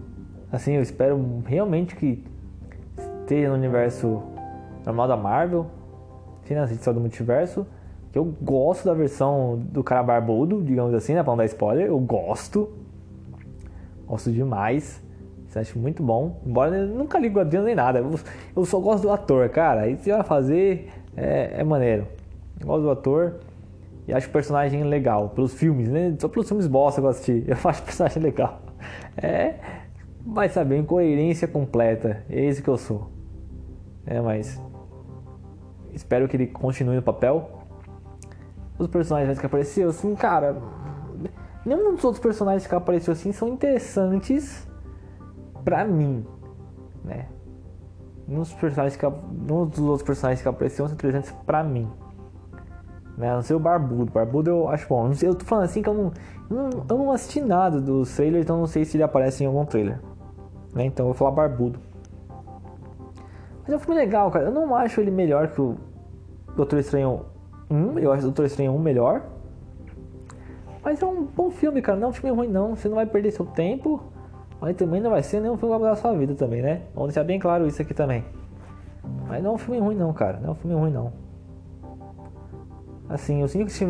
[0.52, 2.26] Assim, eu espero realmente que
[3.22, 4.24] esteja no universo
[4.86, 5.79] normal da Marvel
[6.56, 7.66] nas edição do multiverso.
[8.12, 11.22] Que eu gosto da versão do cara barbudo, digamos assim, né?
[11.22, 11.88] Pra não dar spoiler.
[11.88, 12.70] Eu gosto.
[14.08, 15.02] Gosto demais.
[15.48, 16.42] Isso acho muito bom.
[16.46, 18.04] Embora eu nunca ligo Deus nem nada.
[18.56, 19.88] Eu, só gosto do ator, cara.
[19.88, 22.08] E se vai fazer, é, é maneiro.
[22.60, 23.36] Eu gosto do ator.
[24.08, 25.30] E acho o personagem legal.
[25.30, 26.16] Pelos filmes, né?
[26.20, 27.44] Só pelos filmes bosta que eu assisti.
[27.50, 28.62] Eu acho o personagem legal.
[29.18, 29.56] É.
[30.26, 32.24] Vai saber, incoerência completa.
[32.30, 33.10] É esse que eu sou.
[34.06, 34.62] É, mas
[36.00, 37.50] espero que ele continue no papel.
[38.78, 40.56] Os personagens que apareceram, assim, cara,
[41.66, 44.68] nenhum dos outros personagens que apareceu assim são interessantes
[45.64, 46.26] pra mim,
[47.04, 47.28] né?
[48.26, 51.90] Nenhum dos, personagens que, nenhum dos outros personagens que apareceram são interessantes pra mim.
[53.18, 53.30] Né?
[53.32, 54.12] A não ser o Barbudo.
[54.12, 55.12] Barbudo eu acho bom.
[55.22, 58.68] Eu tô falando assim que eu não, eu não assisti nada do trailer, então não
[58.68, 60.00] sei se ele aparece em algum trailer.
[60.74, 60.86] Né?
[60.86, 61.80] Então eu vou falar Barbudo.
[63.64, 64.46] Mas é um filme legal, cara.
[64.46, 65.76] Eu não acho ele melhor que o
[66.56, 67.26] Doutor Estranho
[67.70, 68.00] 1.
[68.00, 69.24] Eu acho Doutor Estranho 1 melhor.
[70.84, 71.98] Mas é um bom filme, cara.
[72.00, 72.76] Não é um filme ruim, não.
[72.76, 74.02] Você não vai perder seu tempo.
[74.62, 76.82] Mas também não vai ser nenhum filme que vai mudar a sua vida também, né?
[76.94, 78.26] Vamos deixar bem claro isso aqui também.
[79.28, 80.40] Mas não é um filme ruim, não, cara.
[80.40, 81.14] Não é um filme ruim, não.
[83.08, 83.86] Assim, eu sinto que esse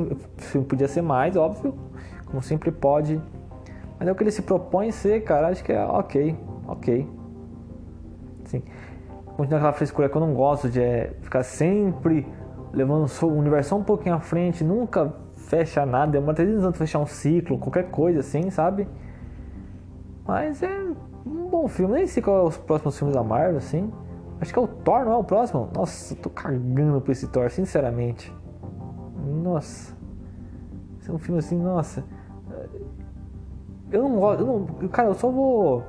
[0.51, 1.73] filme podia ser mais, óbvio.
[2.25, 3.19] Como sempre pode.
[3.97, 5.47] Mas é o que ele se propõe ser, cara.
[5.47, 6.37] Acho que é ok.
[6.67, 7.07] Ok.
[8.45, 8.63] Sim
[9.39, 12.27] continua aquela frescura que eu não gosto de é, ficar sempre
[12.71, 17.05] levando o universo um pouquinho à frente, nunca fecha nada, demora 300 anos fechar um
[17.05, 18.87] ciclo, qualquer coisa assim, sabe?
[20.25, 20.91] Mas é
[21.25, 23.91] um bom filme, nem sei qual é os próximos filmes da Marvel, assim.
[24.39, 25.69] Acho que é o Thor, não é o próximo?
[25.75, 28.33] Nossa, tô cagando pra esse Thor, sinceramente.
[29.25, 29.97] Nossa.
[30.99, 32.03] Esse é um filme assim, nossa.
[33.91, 35.83] Eu não gosto, eu não, cara, eu só vou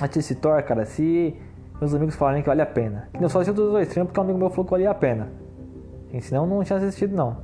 [0.00, 1.34] assistir esse Thor, cara, se
[1.80, 3.08] meus amigos falarem que vale a pena.
[3.12, 4.94] Que não só assisti os dois treinos porque um amigo meu falou que valia a
[4.94, 5.43] pena.
[6.14, 7.36] E senão não tinha assistido não.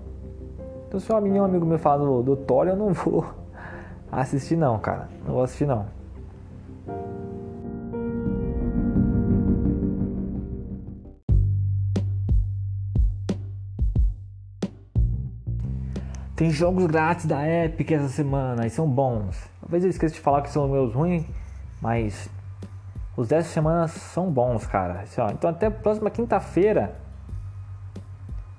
[0.86, 3.26] Então se um amigo meu falar do, do Thor, eu não vou
[4.12, 5.08] assistir não, cara.
[5.26, 5.86] Não vou assistir não.
[16.36, 19.50] Tem jogos grátis da Epic essa semana e são bons.
[19.60, 21.26] Talvez eu esqueça de falar que são meus ruins,
[21.82, 22.30] mas
[23.16, 25.00] os 10 semanas são bons, cara.
[25.00, 27.09] Assim, então até a próxima quinta-feira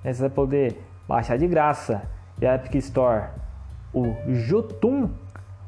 [0.04, 2.04] né, você vai poder baixar de graça
[2.40, 3.30] e a Epic Store
[3.94, 5.10] o Jotun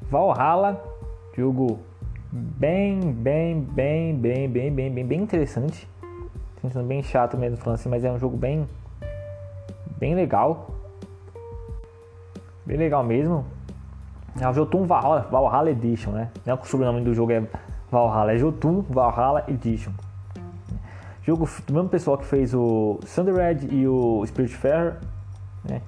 [0.10, 0.82] Valhalla,
[1.36, 1.80] jogo
[2.32, 5.88] bem, bem, bem, bem, bem, bem, bem, bem interessante.
[6.88, 8.68] Bem chato mesmo falando assim, mas é um jogo bem
[9.98, 10.70] bem legal.
[12.66, 13.46] Bem legal mesmo.
[14.40, 16.32] É o Jotun Valhalla, Valhalla Edition, né?
[16.46, 17.44] Não é o sobrenome do jogo é
[17.92, 19.92] Valhalla, é Jotun Valhalla Edition.
[21.24, 24.98] Jogo do mesmo pessoal que fez o Thunder Red e o Spirit Fair,
[25.64, 25.82] né?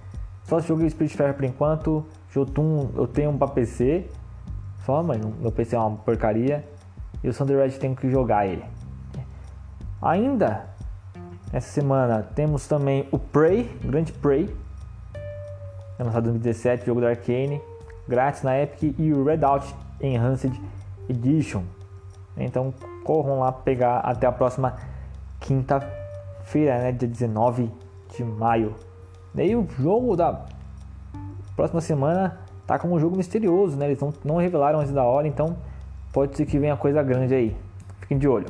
[0.43, 2.05] Só joguei o Spirit Fair por enquanto.
[2.31, 4.09] Jotun eu tenho um pra PC,
[4.85, 6.65] só, mas meu PC é uma porcaria.
[7.23, 8.63] E o Thunder Red tenho que jogar ele.
[10.01, 10.67] Ainda
[11.51, 14.53] essa semana temos também o Prey, o grande Prey,
[15.97, 17.61] é lançado em 2017, jogo da Arcane,
[18.07, 20.53] grátis na Epic e o Redout Enhanced
[21.09, 21.63] Edition.
[22.37, 24.75] Então corram lá pegar até a próxima
[25.45, 27.71] quinta-feira, né, dia 19
[28.15, 28.75] de maio.
[29.33, 30.45] Daí o jogo da
[31.55, 33.85] próxima semana tá como um jogo misterioso, né?
[33.85, 35.55] Eles não, não revelaram antes da hora, então
[36.11, 37.55] pode ser que venha coisa grande aí.
[38.01, 38.47] Fiquem de olho.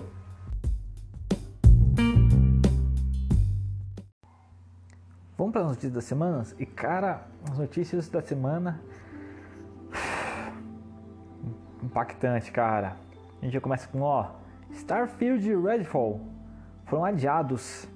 [5.38, 6.46] Vamos para as notícias da semana?
[6.58, 8.80] E cara, as notícias da semana
[11.84, 12.96] impactante, cara.
[13.42, 14.28] A gente já começa com ó,
[14.72, 16.35] Starfield Redfall
[16.86, 17.88] foram adiados.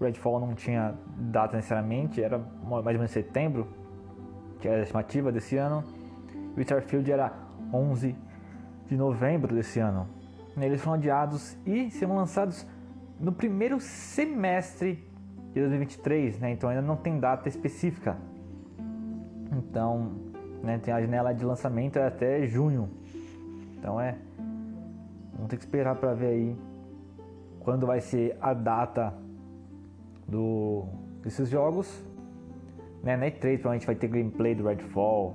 [0.00, 3.68] Redfall não tinha data necessariamente, era mais ou menos setembro,
[4.58, 5.84] que era a estimativa desse ano.
[6.56, 7.32] E o Starfield era
[7.72, 8.16] 11
[8.86, 10.06] de novembro desse ano.
[10.56, 12.66] Eles foram adiados e serão lançados
[13.18, 15.06] no primeiro semestre
[15.52, 16.52] de 2023, né?
[16.52, 18.16] Então ainda não tem data específica.
[19.52, 20.12] Então,
[20.62, 22.88] né, tem a janela de lançamento é até junho.
[23.78, 24.16] Então é
[25.34, 26.56] vamos ter que esperar para ver aí
[27.60, 29.14] quando vai ser a data
[30.26, 30.84] do
[31.22, 32.04] desses jogos.
[33.02, 35.34] Né, na E3 provavelmente vai ter gameplay do Redfall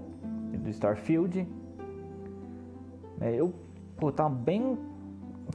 [0.53, 1.47] e do Starfield.
[3.19, 3.53] É, eu
[3.97, 4.77] pô, tava bem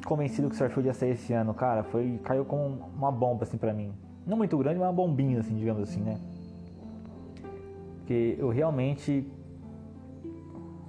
[0.04, 1.82] convencido que o Starfield ia sair esse ano, cara.
[1.84, 3.92] Foi, caiu como uma bomba assim pra mim.
[4.26, 6.18] Não muito grande, mas uma bombinha, assim, digamos assim, né?
[7.98, 9.30] Porque eu realmente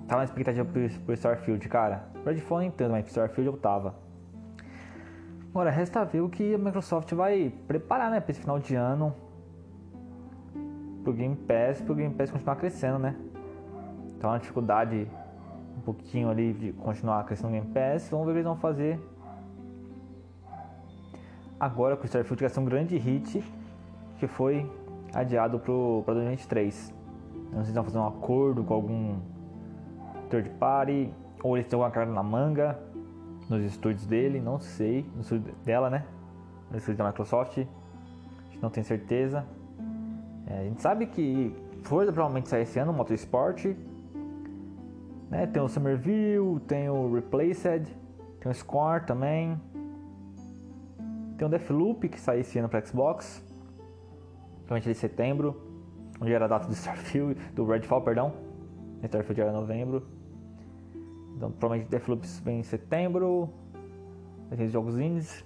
[0.08, 2.10] tava na expectativa pro, Starfield, cara.
[2.26, 3.96] Redfall nem tanto, mas Starfield eu tava.
[5.52, 9.14] Agora, resta ver o que a Microsoft vai preparar, né, pra esse final de ano.
[11.04, 13.16] Pro Game Pass, pro Game Pass continuar crescendo, né?
[14.18, 15.08] Então, a dificuldade
[15.78, 18.10] um pouquinho ali de continuar crescendo no Game Pass.
[18.10, 19.00] Vamos ver o que eles vão fazer
[21.62, 23.44] agora com o Starfield vai ser um grande hit
[24.18, 24.68] que foi
[25.14, 26.92] adiado para 2023.
[27.52, 29.20] Não sei se vão fazer um acordo com algum
[30.28, 32.80] third party ou eles têm alguma carta na manga
[33.52, 36.06] nos estúdios dele, não sei, no estúdio dela, né?
[36.72, 37.62] No estúdio da Microsoft, a
[38.52, 39.46] gente não tem certeza.
[40.48, 43.66] É, a gente sabe que Forza provavelmente sai esse ano, Motorsport.
[45.30, 45.48] Né?
[45.48, 47.86] Tem o Somerville, tem o Replaced,
[48.40, 49.60] tem o Score também.
[51.38, 53.44] Tem o Deathloop que sai esse ano para Xbox,
[54.60, 55.60] provavelmente em setembro,
[56.22, 58.34] onde era a data do Starfield, do Redfall, perdão.
[59.04, 60.21] Starfield era novembro.
[61.42, 63.50] Então provavelmente Deathloop vem em setembro.
[64.56, 65.44] Tem os jogos indies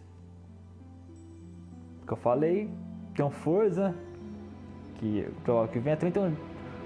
[2.06, 2.70] que eu falei.
[3.16, 3.96] Tem um Forza
[4.96, 5.26] que,
[5.72, 5.96] que vem.
[5.96, 6.36] Também tem um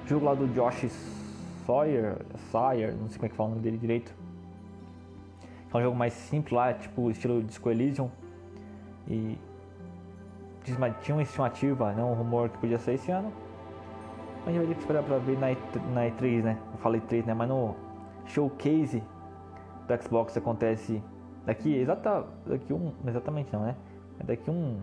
[0.05, 0.85] jogo lá do Josh
[1.65, 2.17] Sawyer,
[2.51, 4.13] Sawyer, não sei como é que fala o nome dele direito.
[5.73, 8.11] É um jogo mais simples lá, tipo estilo Disco Elysium
[9.07, 9.39] e
[10.63, 13.33] tinha uma estimativa, né, um rumor que podia sair esse ano.
[14.45, 15.57] A gente vai ter que esperar para ver na, E,
[15.95, 16.57] na E3, né?
[16.73, 17.33] Eu falei E3, né?
[17.33, 17.75] Mas no
[18.29, 19.03] showcase
[19.87, 21.01] do Xbox acontece
[21.45, 23.75] daqui exata daqui um exatamente não, né?
[24.19, 24.79] É daqui um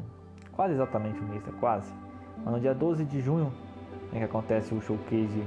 [0.53, 1.53] quase exatamente um mês, né?
[1.61, 1.93] quase.
[2.45, 3.53] Mas no dia 12 de junho
[4.13, 5.45] é que acontece o showcase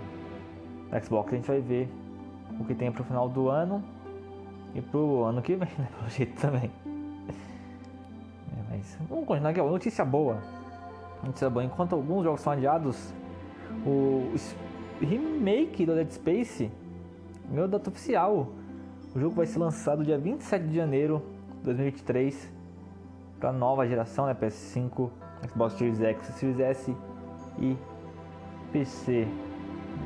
[0.89, 1.89] do Xbox, a gente vai ver
[2.59, 3.83] o que tem pro final do ano
[4.73, 5.87] e pro ano que vem, né?
[5.97, 6.71] Pelo jeito também.
[8.69, 9.69] Mas vamos continuar aqui, ó.
[9.69, 10.37] Notícia boa.
[11.23, 11.65] Notícia boa.
[11.65, 13.13] Enquanto alguns jogos são adiados,
[13.85, 14.33] o
[15.01, 16.71] remake do Dead Space
[17.51, 18.49] ganhou data oficial.
[19.15, 21.23] O jogo vai ser lançado dia 27 de janeiro
[21.57, 22.53] de 2023
[23.39, 24.33] para nova geração, né?
[24.33, 25.09] PS5,
[25.47, 26.95] Xbox Series X, Series S
[27.57, 27.75] e
[28.71, 29.27] PC.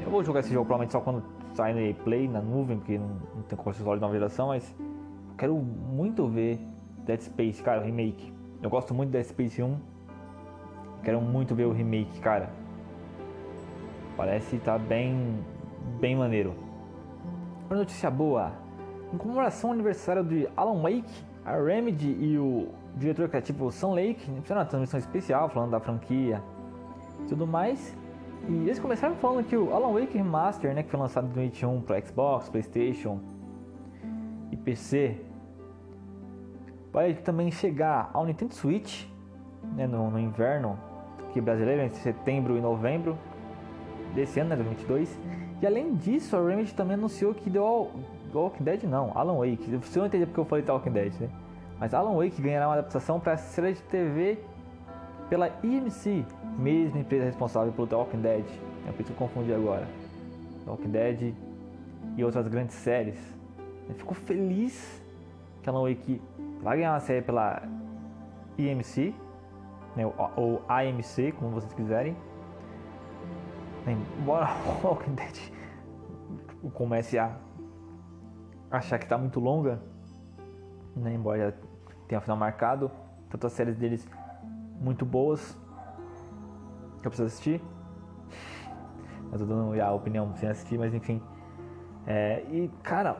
[0.03, 3.09] Eu vou jogar esse jogo provavelmente só quando sair no Play na nuvem, porque não,
[3.35, 4.73] não tem console de nova geração, mas
[5.37, 6.59] quero muito ver
[7.05, 8.33] Dead Space, cara, o remake.
[8.61, 9.77] Eu gosto muito da Space 1.
[11.03, 12.49] Quero muito ver o remake, cara.
[14.15, 15.39] Parece tá bem,
[15.99, 16.62] bem maneiro.
[17.69, 18.51] Uma notícia boa.
[19.13, 24.29] Em comemoração ao aniversário de Alan Wake, a Remedy e o diretor criativo Sam Lake
[24.41, 26.41] fizeram uma transmissão especial falando da franquia
[27.21, 27.95] e tudo mais.
[28.47, 31.81] E eles começaram falando que o Alan Wake Remaster, né, que foi lançado em 2021
[31.81, 33.19] para Xbox, PlayStation
[34.51, 35.21] e PC,
[36.91, 39.05] vai também chegar ao Nintendo Switch
[39.75, 40.77] né, no, no, inverno
[41.29, 43.17] aqui brasileiro entre setembro e novembro
[44.13, 45.42] desse ano, né, 2022.
[45.63, 47.57] E além disso, a Remedy também anunciou que The
[48.33, 49.77] Walking Dead não, Alan Wake.
[49.77, 51.29] Você não entendeu porque eu falei Walking Dead, né?
[51.79, 54.39] Mas Alan Wake ganhará uma adaptação para a série de TV
[55.29, 56.25] pela EMC,
[56.59, 58.43] mesma empresa responsável pelo The Walking Dead.
[58.85, 59.87] É por isso que eu confundi agora.
[60.65, 61.33] The Walking Dead
[62.17, 63.17] e outras grandes séries.
[63.87, 65.01] Eu fico feliz
[65.61, 66.21] que Alan Wake
[66.61, 67.63] vai ganhar uma série pela
[68.57, 69.15] EMC,
[69.95, 72.17] né, ou AMC, como vocês quiserem.
[73.91, 74.49] Embora
[74.83, 75.51] Walking Dead
[76.73, 77.37] comece a
[78.71, 79.81] achar que está muito longa,
[80.95, 81.57] né, embora já
[82.07, 82.89] tenha final marcado,
[83.29, 84.07] tantas séries deles
[84.79, 85.57] muito boas
[87.01, 87.61] que eu preciso assistir.
[89.31, 91.21] Eu tô dando a opinião sem assistir, mas enfim.
[92.05, 93.17] É, e cara,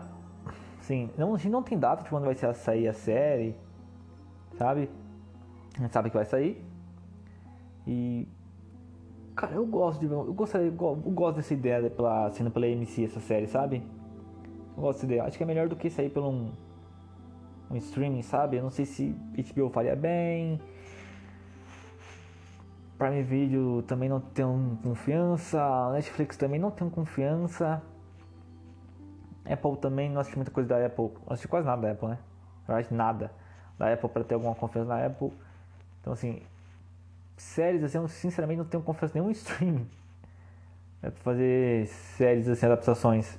[0.80, 3.56] assim, não, a gente não tem data de quando vai sair a série,
[4.58, 4.90] sabe?
[5.76, 6.64] A gente sabe que vai sair.
[7.88, 8.28] E
[9.36, 13.20] cara, eu gosto de eu gostaria, eu gosto dessa ideia pela sendo pela MC essa
[13.20, 13.84] série, sabe?
[14.76, 15.24] Eu gosto dessa ideia.
[15.24, 16.52] Acho que é melhor do que sair pelo um,
[17.70, 18.58] um streaming, sabe?
[18.58, 19.16] Eu não sei se
[19.54, 20.60] HBO faria bem.
[22.98, 27.82] Prime Video também não tenho confiança, Netflix também não tenho confiança.
[29.46, 32.18] Apple também não assisti muita coisa da Apple, não assisti quase nada da Apple, né?
[32.66, 33.32] Na verdade, nada
[33.78, 35.34] da Apple para ter alguma confiança na Apple.
[36.00, 36.42] Então, assim,
[37.38, 39.88] séries assim, eu sinceramente não tenho confiança nenhum streaming
[41.02, 43.38] né, pra fazer séries assim, adaptações.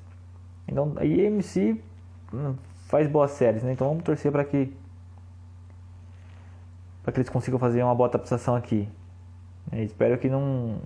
[0.68, 1.82] Então, a AMC
[2.32, 2.54] hum,
[2.86, 3.72] faz boas séries, né?
[3.72, 4.72] Então vamos torcer para que
[7.02, 8.88] para que eles consigam fazer uma boa adaptação aqui.
[9.70, 10.80] É, espero que não.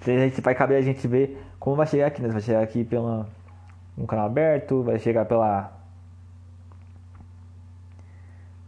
[0.00, 2.28] A gente vai caber a gente ver como vai chegar aqui, né?
[2.28, 3.28] Vai chegar aqui pela
[3.98, 5.72] um canal aberto, vai chegar pela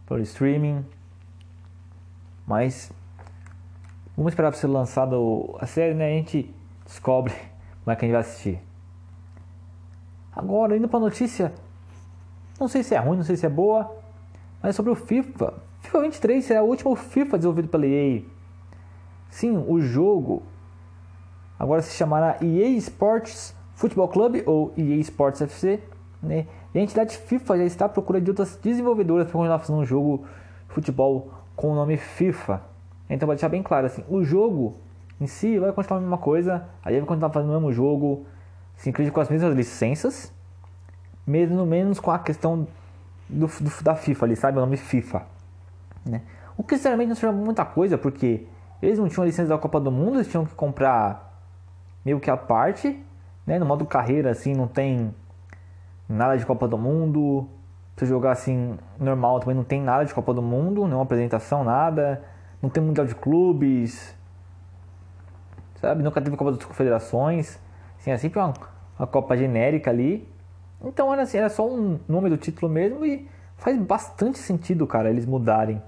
[0.05, 0.85] pelo streaming.
[2.45, 2.91] Mas
[4.15, 6.07] vamos esperar para ser lançado a série, né?
[6.07, 6.53] A gente
[6.85, 7.33] descobre
[7.83, 8.59] como é que a gente vai assistir.
[10.35, 11.53] Agora, indo para a notícia,
[12.59, 13.95] não sei se é ruim, não sei se é boa,
[14.61, 15.53] mas sobre o FIFA.
[15.81, 18.21] FIFA 23 será o último FIFA desenvolvido pela EA.
[19.29, 20.43] Sim, o jogo
[21.59, 25.81] agora se chamará EA Sports Football Club ou EA Sports FC.
[26.21, 26.47] Né?
[26.73, 29.85] E a entidade FIFA já está à procura de outras desenvolvedoras para continuar fazendo um
[29.85, 30.25] jogo
[30.67, 32.72] de futebol com o nome FIFA.
[33.13, 34.73] Então, para deixar bem claro, assim, o jogo
[35.21, 38.25] em si vai continuar a mesma coisa, aí vai continuar fazendo o mesmo jogo,
[38.75, 40.33] se inclui com as mesmas licenças,
[41.25, 42.67] mesmo menos com a questão
[43.29, 44.57] do, do, da FIFA ali, sabe?
[44.57, 45.21] O nome FIFA.
[46.03, 46.23] Né?
[46.57, 48.47] O que sinceramente não serve muita coisa, porque
[48.81, 51.39] eles não tinham a licença da Copa do Mundo, eles tinham que comprar
[52.03, 52.99] meio que a parte,
[53.45, 53.59] né?
[53.59, 55.13] No modo carreira, assim, não tem
[56.09, 57.47] nada de Copa do Mundo.
[57.95, 62.32] Se jogar assim, normal, também não tem nada de Copa do Mundo, nenhuma apresentação, nada.
[62.63, 64.15] Não tem Mundial de Clubes,
[65.81, 66.01] sabe?
[66.01, 67.59] Nunca teve Copa das Confederações.
[67.99, 68.53] Assim, é sempre uma,
[68.97, 70.25] uma Copa genérica ali.
[70.81, 75.09] Então era assim, era só um nome do título mesmo e faz bastante sentido, cara,
[75.09, 75.83] eles mudarem.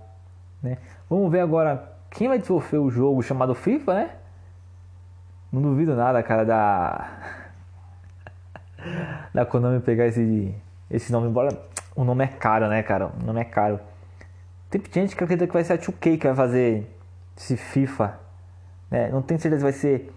[0.62, 0.78] Né?
[1.10, 4.10] Vamos ver agora quem vai desenvolver o jogo chamado FIFA, né?
[5.54, 7.10] Não duvido nada, cara, da.
[9.34, 10.54] da Konami pegar esse,
[10.92, 11.58] esse nome, embora
[11.96, 13.08] o nome é caro, né, cara?
[13.08, 13.80] O nome é caro.
[14.80, 16.88] Tem gente que acredita que vai ser a 2K que vai fazer
[17.38, 18.20] esse FIFA.
[18.90, 19.10] Né?
[19.10, 20.14] Não tenho certeza se vai ser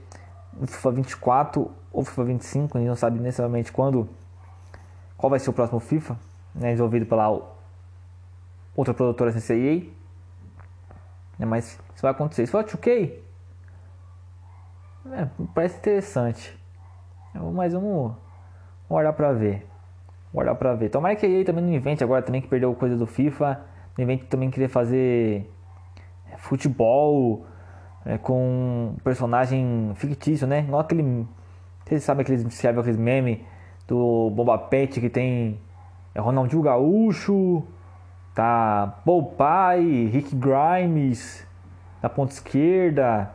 [0.61, 4.09] o FIFA 24 ou FIFA 25, a gente não sabe necessariamente quando.
[5.17, 6.17] Qual vai ser o próximo FIFA,
[6.55, 6.77] né?
[7.09, 7.43] Pela
[8.77, 9.85] outra produtora CCEA.
[11.39, 11.47] Né?
[11.47, 12.47] Mas isso vai acontecer.
[12.47, 13.13] Se for 2K,
[15.13, 16.59] é, parece interessante.
[17.35, 18.15] Mas vamos,
[18.89, 19.67] vamos olhar pra ver.
[20.33, 20.89] Vamos olhar pra ver.
[20.91, 23.61] Tomara que a EA também não invente agora também que perdeu coisa do FIFA.
[23.99, 25.51] Não invente também querer fazer
[26.33, 27.45] é, futebol
[28.07, 30.61] é, com personagem fictício, né?
[30.61, 31.27] Igual aquele.
[31.85, 33.41] Vocês sabem aqueles, sabe aqueles memes
[33.89, 35.59] do Boba Pet que tem
[36.15, 37.65] é Ronaldinho Gaúcho,
[38.35, 39.03] tá
[39.37, 39.83] Pai,
[40.13, 41.45] Rick Grimes
[42.01, 43.31] na ponta esquerda.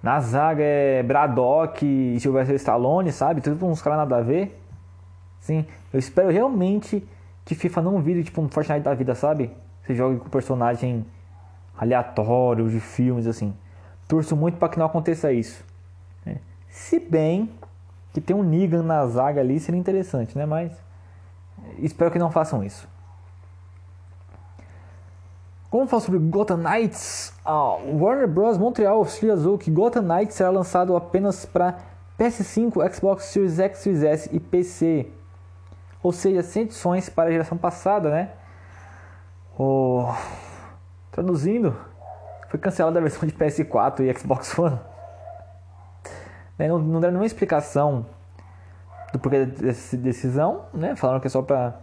[0.00, 3.40] Na zaga é Braddock e Sylvester Stallone, sabe?
[3.40, 4.60] Tudo uns caras nada a ver.
[5.40, 7.04] Sim, eu espero realmente
[7.44, 9.50] que FIFA não vire tipo um Fortnite da vida, sabe?
[9.84, 11.04] Você joga com personagem
[11.76, 13.54] aleatório de filmes assim.
[14.08, 15.64] Torço muito para que não aconteça isso.
[16.24, 16.38] Né?
[16.68, 17.50] Se bem
[18.12, 20.46] que tem um Negan na zaga ali seria interessante, né?
[20.46, 20.72] Mas
[21.78, 22.88] espero que não façam isso.
[25.68, 28.56] Como falar sobre Gotham Knights, a Warner Bros.
[28.56, 31.78] Montreal oficializou que Gotham Knights será lançado apenas para
[32.16, 35.10] PS5, Xbox Series X, Series S e PC.
[36.00, 38.30] Ou seja, sem edições para a geração passada, né?
[39.56, 40.12] Oh,
[41.12, 41.76] traduzindo,
[42.48, 44.78] foi cancelada a versão de PS4 e Xbox One.
[46.58, 48.06] Né, não, não deram nenhuma explicação
[49.12, 50.96] do porquê dessa decisão, né?
[50.96, 51.74] Falaram que é só para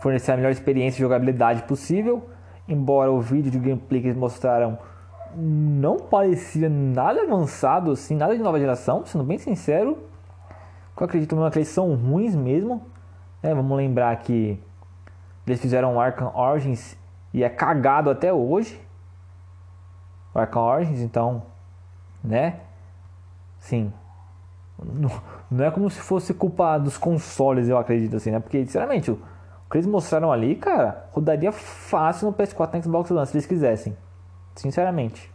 [0.00, 2.28] fornecer a melhor experiência de jogabilidade possível.
[2.68, 4.78] Embora o vídeo de gameplay que eles mostraram
[5.36, 9.98] não parecia nada avançado, assim, nada de nova geração, sendo bem sincero.
[10.96, 12.80] Eu acredito mesmo que eles são ruins mesmo.
[13.42, 13.52] Né?
[13.52, 14.60] Vamos lembrar que
[15.46, 16.96] eles fizeram Arkham Origins
[17.32, 18.80] e é cagado até hoje.
[20.34, 21.42] O Arkham Origins, então,
[22.22, 22.60] né?
[23.60, 23.92] Sim.
[24.82, 25.10] Não,
[25.50, 28.40] não é como se fosse culpa dos consoles, eu acredito assim, né?
[28.40, 29.18] Porque, sinceramente, o
[29.70, 33.96] que eles mostraram ali, cara, rodaria fácil no PS4 e Xbox One se eles quisessem.
[34.54, 35.32] Sinceramente.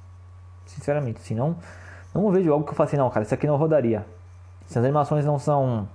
[0.66, 1.55] Sinceramente, assim, não,
[2.14, 4.05] não vejo algo que eu faça assim, não, cara, isso aqui não rodaria.
[4.70, 5.88] Essas animações não são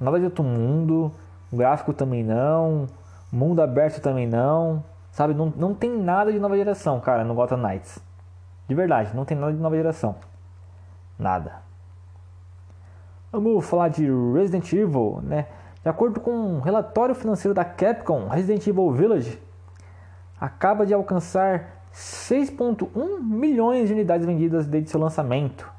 [0.00, 1.12] nada de outro mundo,
[1.52, 2.86] o gráfico também não,
[3.32, 5.34] mundo aberto também não, sabe?
[5.34, 7.98] Não, não tem nada de nova geração, cara, no Gotham Knights.
[8.68, 10.16] De verdade, não tem nada de nova geração.
[11.18, 11.62] Nada.
[13.32, 15.46] Vamos falar de Resident Evil, né?
[15.82, 19.46] De acordo com um relatório financeiro da Capcom, Resident Evil Village
[20.40, 25.70] acaba de alcançar 6,1 milhões de unidades vendidas desde seu lançamento.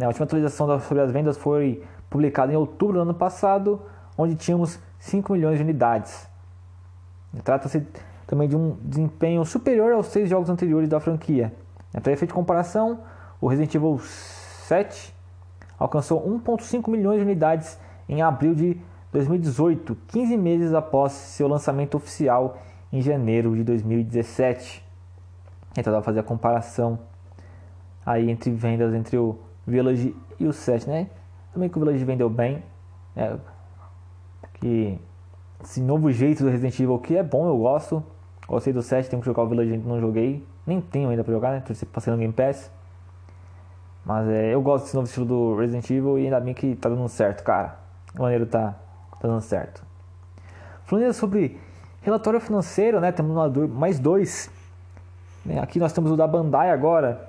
[0.00, 3.82] A última atualização sobre as vendas foi publicada em outubro do ano passado,
[4.16, 6.28] onde tínhamos 5 milhões de unidades.
[7.44, 7.86] Trata-se
[8.26, 11.52] também de um desempenho superior aos seis jogos anteriores da franquia.
[11.92, 13.00] Para efeito de comparação,
[13.40, 15.14] o Resident Evil 7
[15.78, 17.78] alcançou 1,5 milhões de unidades
[18.08, 18.80] em abril de
[19.12, 22.58] 2018, 15 meses após seu lançamento oficial
[22.92, 24.84] em janeiro de 2017.
[25.76, 26.98] Então dá pra fazer a comparação
[28.04, 31.08] aí entre vendas entre o Village e o 7, né?
[31.52, 32.62] Também que o Village vendeu bem.
[33.14, 33.38] Né?
[34.60, 34.98] Que
[35.62, 38.02] esse novo jeito do Resident Evil que é bom, eu gosto.
[38.46, 40.44] Gostei do 7, tenho que jogar o Village, ainda não joguei.
[40.66, 41.60] Nem tenho ainda pra jogar, né?
[41.60, 42.70] Tô passando no Game Pass.
[44.04, 46.88] Mas é, eu gosto desse novo estilo do Resident Evil e ainda bem que tá
[46.88, 47.78] dando certo, cara.
[48.16, 48.76] O maneiro tá,
[49.20, 49.84] tá dando certo.
[50.84, 51.58] Falando sobre
[52.02, 53.10] relatório financeiro, né?
[53.10, 54.48] Temos mais dois
[55.46, 55.60] né?
[55.60, 57.28] Aqui nós temos o da Bandai agora,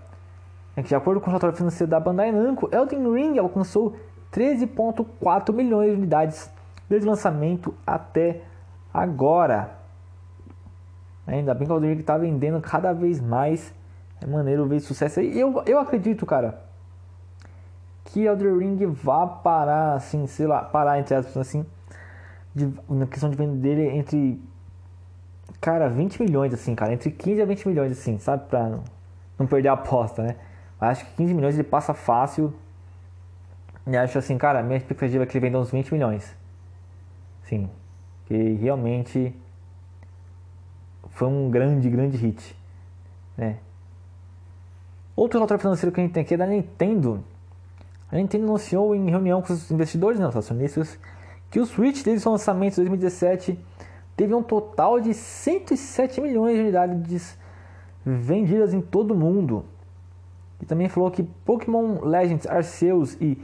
[0.75, 0.82] né?
[0.82, 3.95] de acordo com o relatório financeiro da Bandai Namco, Elden Ring alcançou
[4.34, 6.49] 13,4 milhões de unidades
[6.89, 8.41] desde o lançamento até
[8.93, 9.75] agora.
[11.25, 13.73] Ainda bem que o Ring está vendendo cada vez mais.
[14.21, 15.38] É maneiro ver sucesso aí.
[15.38, 16.61] Eu, eu acredito, cara,
[18.05, 21.65] que Elden Ring vá parar, assim, sei lá, parar entre aspas, assim,
[22.55, 24.41] de, na questão de vender entre
[25.59, 28.47] cara, 20 milhões, assim, cara, entre 15 a 20 milhões, assim, sabe?
[28.47, 28.79] Pra
[29.38, 30.35] não perder a aposta, né?
[30.79, 32.53] Acho que 15 milhões ele passa fácil.
[33.85, 36.35] E acho assim, cara, minha expectativa é que ele venda uns 20 milhões.
[37.47, 37.69] Sim.
[38.25, 39.33] Que realmente
[41.09, 42.55] foi um grande, grande hit.
[43.37, 43.57] Né?
[45.15, 47.23] Outro relatório financeiro que a gente tem aqui é da Nintendo.
[48.11, 50.99] A Nintendo anunciou em reunião com os investidores, né, os acionistas,
[51.49, 53.59] que o Switch desde seu lançamento em 2017
[54.15, 57.37] teve um total de 107 milhões de unidades
[58.05, 59.65] vendidas em todo o mundo.
[60.61, 63.37] E também falou que Pokémon Legends Arceus e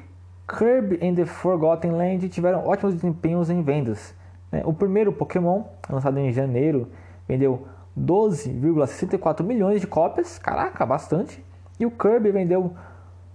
[0.48, 4.14] Kirby and the Forgotten Land tiveram ótimos desempenhos em vendas.
[4.52, 4.62] Né?
[4.66, 6.90] O primeiro Pokémon, lançado em janeiro,
[7.28, 7.68] vendeu
[7.98, 11.44] 12,64 milhões de cópias, caraca, bastante.
[11.80, 12.74] E o Kirby vendeu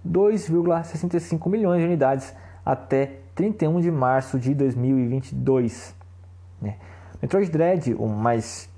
[0.07, 2.33] 2,65 milhões de unidades
[2.65, 5.95] até 31 de março de 2022.
[6.61, 6.75] Né?
[7.21, 8.69] Metroid Dread, o, mais,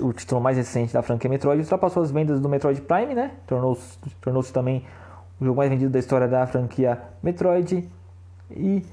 [0.00, 3.32] o título mais recente da franquia Metroid, ultrapassou as vendas do Metroid Prime, né?
[3.46, 4.84] Tornou-se tornou também
[5.40, 7.88] o jogo mais vendido da história da franquia Metroid.
[8.50, 8.84] E,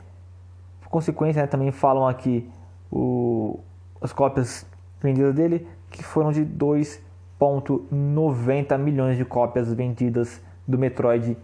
[0.82, 2.48] por consequência, né, também falam aqui
[2.92, 3.60] o,
[4.02, 4.66] as cópias
[5.02, 11.36] vendidas dele, que foram de 2,90 milhões de cópias vendidas do Metroid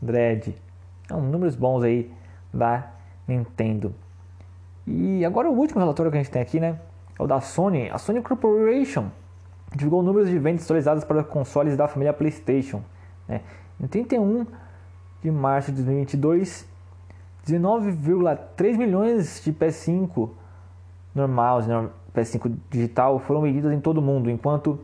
[0.00, 0.56] Dread.
[1.08, 2.10] São números bons aí
[2.52, 2.90] da
[3.26, 3.94] Nintendo.
[4.86, 6.78] E agora o último relatório que a gente tem aqui, né?
[7.20, 7.90] é o da Sony.
[7.90, 9.10] A Sony Corporation
[9.74, 12.82] divulgou números de vendas atualizados para consoles da família PlayStation.
[13.28, 13.42] Né?
[13.82, 14.46] Em 31
[15.22, 16.68] de março de 2022,
[17.46, 20.28] 19,3 milhões de PS5
[21.14, 21.88] normais, né?
[22.14, 24.80] PS5 digital foram vendidos em todo o mundo, enquanto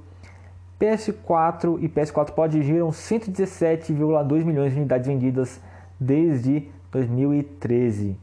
[0.80, 5.60] PS4 e PS4 Pro atingiram 117,2 milhões de unidades vendidas
[5.98, 8.16] desde 2013.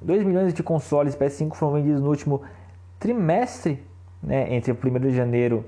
[0.00, 2.42] 2 milhões de consoles PS5 foram vendidos no último
[2.98, 3.82] trimestre,
[4.22, 5.64] né, entre 1 de janeiro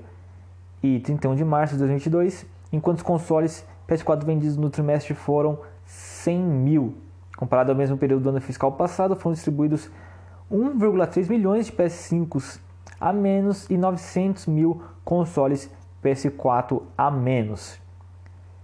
[0.81, 6.39] e 31 de março de 2022, enquanto os consoles PS4 vendidos no trimestre foram 100
[6.39, 6.93] mil.
[7.35, 9.89] Comparado ao mesmo período do ano fiscal passado, foram distribuídos
[10.51, 12.59] 1,3 milhões de PS5
[13.01, 15.71] a menos e 900 mil consoles
[16.03, 17.79] PS4 a menos.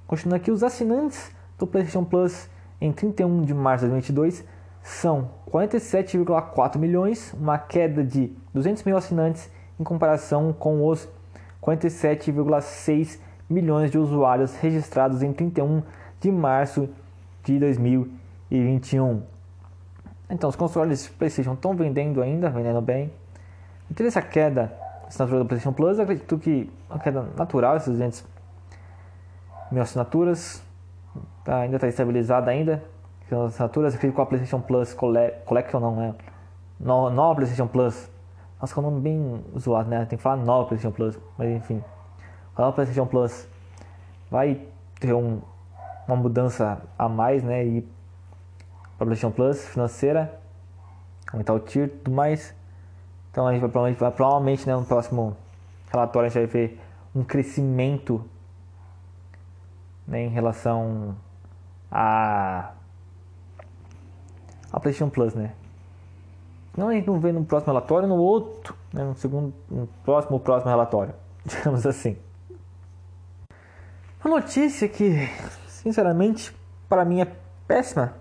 [0.05, 2.47] Continuando aqui, os assinantes do PlayStation Plus
[2.79, 4.45] em 31 de março de 2022
[4.83, 9.49] são 47,4 milhões, uma queda de 200 mil assinantes
[9.79, 11.09] em comparação com os
[11.63, 13.19] 47,6
[13.49, 15.83] milhões de usuários registrados em 31
[16.19, 16.89] de março
[17.43, 19.21] de 2021.
[20.29, 23.11] Então, os consoles PlayStation estão vendendo ainda, vendendo bem.
[23.89, 24.73] Então, essa queda
[25.07, 28.25] assinatura do PlayStation Plus, acredito que uma queda natural, esses 200
[29.71, 30.63] mil assinaturas,
[31.43, 32.83] tá, ainda está estabilizada ainda.
[33.31, 36.13] As assinaturas, acredito que com a PlayStation Plus Collection não é.
[36.79, 38.09] Nova PlayStation Plus.
[38.59, 40.05] Nossa, que é um nome bem zoado, né?
[40.05, 41.83] Tem que falar nova PlayStation Plus, mas enfim.
[42.57, 43.47] Nova PlayStation Plus
[44.31, 44.61] vai
[44.99, 45.41] ter um,
[46.07, 47.65] uma mudança a mais, né?
[47.65, 47.81] E
[48.97, 50.39] para PlayStation Plus financeira,
[51.31, 52.55] aumentar o tier e tudo mais.
[53.31, 55.35] Então a gente vai provavelmente, vai, provavelmente né, no próximo
[55.91, 56.81] relatório a gente vai ver
[57.13, 58.23] um crescimento
[60.07, 61.15] né, em relação
[61.91, 62.71] a
[64.71, 65.53] a PlayStation Plus, né?
[66.77, 70.39] Não a gente não vê no próximo relatório, no outro, né, no segundo, no próximo
[70.39, 71.13] próximo relatório,
[71.45, 72.17] digamos assim.
[74.25, 75.29] Uma notícia que,
[75.67, 76.51] sinceramente,
[76.89, 77.31] para mim é
[77.67, 78.15] péssima,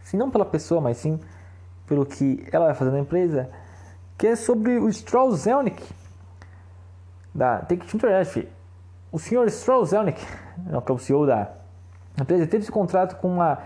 [0.00, 1.20] se não pela pessoa, mas sim
[1.86, 3.50] pelo que ela vai fazer na empresa,
[4.16, 5.86] que é sobre o Stroll Zelnick
[7.34, 8.48] da Take-Two Interactive.
[9.12, 11.52] O senhor Stroll Zelnick, que é o CEO da
[12.18, 13.58] empresa, teve esse contrato com uma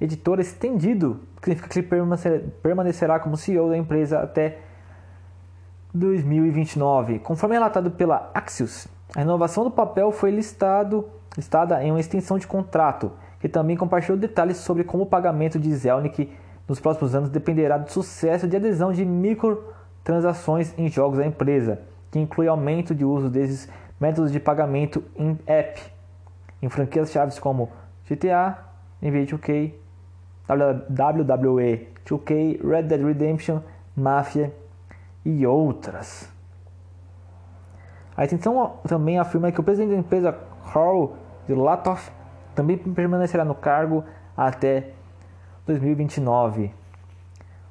[0.00, 4.60] editora estendido, que significa que ele permanecerá como CEO da empresa até
[5.92, 7.18] 2029.
[7.18, 11.06] Conforme relatado pela Axios, a renovação do papel foi listado,
[11.36, 15.72] listada em uma extensão de contrato, que também compartilhou detalhes sobre como o pagamento de
[15.74, 16.32] Zelnick
[16.66, 22.18] nos próximos anos dependerá do sucesso de adesão de microtransações em jogos da empresa, que
[22.18, 23.68] inclui aumento de uso desses
[24.00, 25.80] métodos de pagamento em app,
[26.62, 27.70] em franquias chaves como
[28.08, 28.58] GTA,
[29.02, 29.74] NBA 2K,
[30.48, 33.60] WWE 2K, Red Dead Redemption,
[33.94, 34.52] Mafia
[35.24, 36.31] e outras.
[38.16, 40.36] A extensão também afirma que o presidente da empresa,
[40.72, 41.14] Carl
[41.46, 42.10] Zlatoff,
[42.54, 44.04] também permanecerá no cargo
[44.36, 44.90] até
[45.66, 46.74] 2029.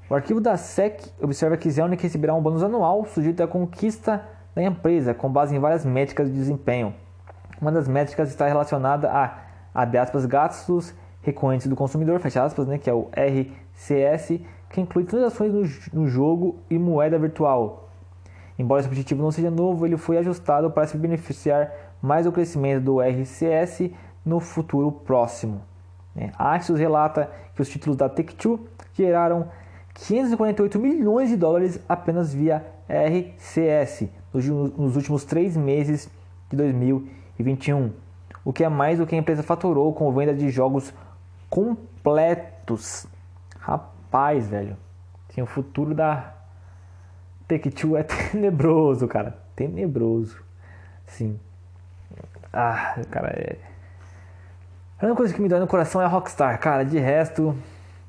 [0.10, 4.24] O arquivo da SEC observa que Zelnick receberá um bônus anual sujeito à conquista
[4.54, 6.94] da empresa, com base em várias métricas de desempenho.
[7.62, 9.38] Uma das métricas está relacionada a,
[9.74, 15.06] abre aspas, gastos recorrentes do consumidor, fecha aspas, né, que é o RCS, que inclui
[15.06, 17.91] transações no, no jogo e moeda virtual.
[18.62, 22.84] Embora esse objetivo não seja novo, ele foi ajustado para se beneficiar mais do crescimento
[22.84, 23.89] do RCS
[24.24, 25.64] no futuro próximo.
[26.16, 26.32] Né.
[26.38, 28.59] A Axios relata que os títulos da Take-Two
[28.93, 29.47] geraram
[29.95, 36.07] 548 milhões de dólares apenas via RCS nos últimos três meses
[36.47, 37.91] de 2021,
[38.45, 40.93] o que é mais do que a empresa faturou com venda de jogos
[41.49, 43.07] completos.
[43.57, 44.78] Rapaz, velho.
[45.34, 46.41] Tem o futuro da
[47.52, 49.36] Take-Two é tenebroso, cara.
[49.56, 50.41] Tenebroso.
[51.06, 51.38] Sim.
[52.54, 53.58] Ah, cara, é...
[54.97, 56.86] A única coisa que me dói no coração é a Rockstar, cara.
[56.86, 57.56] De resto,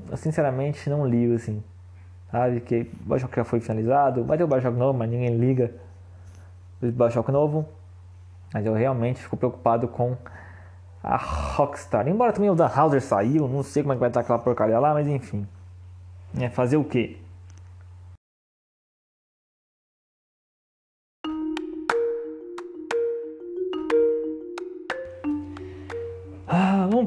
[0.08, 1.62] eu sinceramente não ligo, assim.
[2.30, 4.24] Sabe, que o Bioshock já foi finalizado.
[4.24, 5.72] Vai ter o Bioshock novo, mas ninguém liga.
[6.80, 7.66] O Bioshock novo.
[8.54, 10.16] Mas eu realmente fico preocupado com
[11.02, 12.06] a Rockstar.
[12.06, 14.78] Embora também o Dan Houser saiu, não sei como é que vai estar aquela porcaria
[14.78, 15.46] lá, mas enfim.
[16.38, 17.21] É fazer o quê?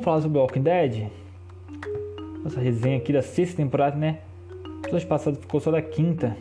[0.06, 1.08] Falar sobre Walking Dead.
[2.46, 4.20] Essa resenha aqui da sexta temporada, né?
[4.84, 6.38] Episódio passado ficou só da quinta,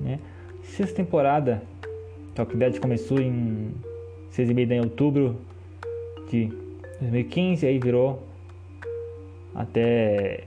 [0.00, 0.18] né?
[0.62, 1.62] Sexta temporada.
[2.36, 3.72] Walking Dead começou em
[4.30, 5.36] 6 e meia de outubro
[6.30, 6.46] de
[6.98, 8.22] 2015, aí virou
[9.54, 10.44] até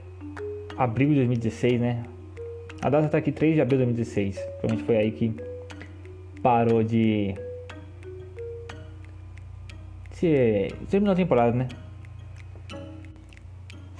[0.76, 2.02] abril de 2016, né?
[2.82, 4.36] A data tá aqui 3 de abril de 2016.
[4.36, 5.32] Provavelmente foi aí que
[6.42, 7.36] parou de.
[10.10, 10.74] Se...
[10.90, 11.68] Terminou a temporada, né?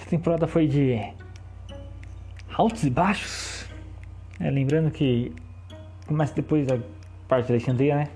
[0.09, 0.99] Essa temporada foi de
[2.57, 3.69] altos e baixos.
[4.41, 5.31] É, lembrando que
[6.07, 6.79] começa depois da
[7.29, 8.09] parte da Alexandria, né?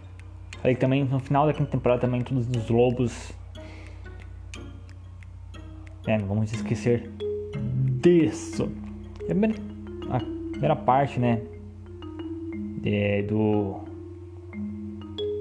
[0.64, 3.34] Aí também no final da quinta temporada também todos os lobos
[6.06, 7.10] é, não vamos esquecer
[8.00, 8.72] disso.
[9.20, 9.54] a primeira,
[10.10, 10.18] a
[10.50, 11.42] primeira parte, né?
[12.86, 13.80] É, do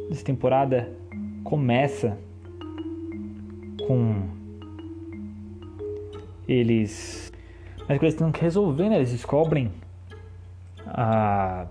[0.10, 0.92] dessa temporada
[1.46, 2.18] começa
[3.88, 4.31] com
[6.52, 7.32] eles
[7.88, 8.98] mas eles têm que resolver, né?
[8.98, 9.72] Eles descobrem
[10.86, 11.68] a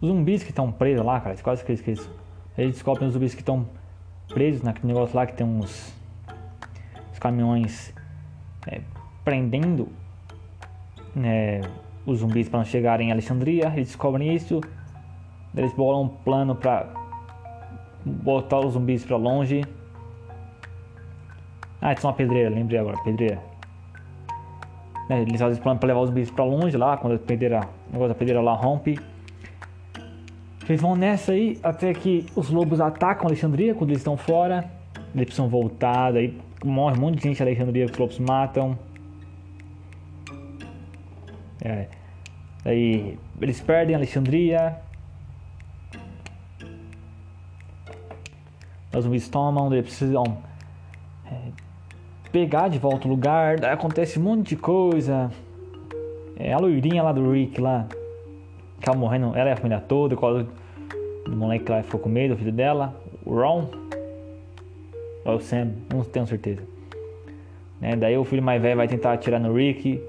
[0.00, 2.10] os zumbis que estão presos lá, cara, quase que esqueço.
[2.56, 3.66] Eles descobrem os zumbis que estão
[4.28, 5.94] presos naquele negócio lá que tem uns,
[7.10, 7.94] uns caminhões
[8.66, 8.80] é,
[9.24, 9.88] prendendo
[11.14, 11.62] né,
[12.04, 13.72] os zumbis para não chegarem em Alexandria.
[13.74, 14.60] Eles descobrem isso.
[15.56, 16.92] Eles bolam um plano para
[18.04, 19.62] botar os zumbis para longe.
[21.88, 23.40] Ah, tinha uma pedreira, lembrei agora, pedreira.
[25.08, 27.92] Né, eles fazem plano para levar os zumbis para longe lá, quando a pedreira, o
[27.92, 28.98] negócio da pedreira lá rompe.
[30.68, 34.68] Eles vão nessa aí até que os lobos atacam Alexandria quando eles estão fora.
[35.14, 38.76] Eles precisam voltar, daí morre um monte de gente Alexandria os lobos matam.
[41.62, 41.86] É.
[42.64, 44.76] Daí eles perdem Alexandria.
[48.92, 50.44] Os zumbis tomam, eles precisam
[52.30, 53.64] pegar de volta o lugar.
[53.64, 55.30] Acontece um monte de coisa.
[56.38, 57.86] É, a loirinha lá do Rick lá.
[58.78, 60.46] Acaba morrendo, ela e a família toda, colo
[61.24, 63.68] do moleque lá ficou com medo, o filho dela, o Ron.
[65.24, 66.62] Ou o Sam, não tenho certeza.
[67.80, 70.00] Né, daí o filho mais velho vai tentar atirar no Rick,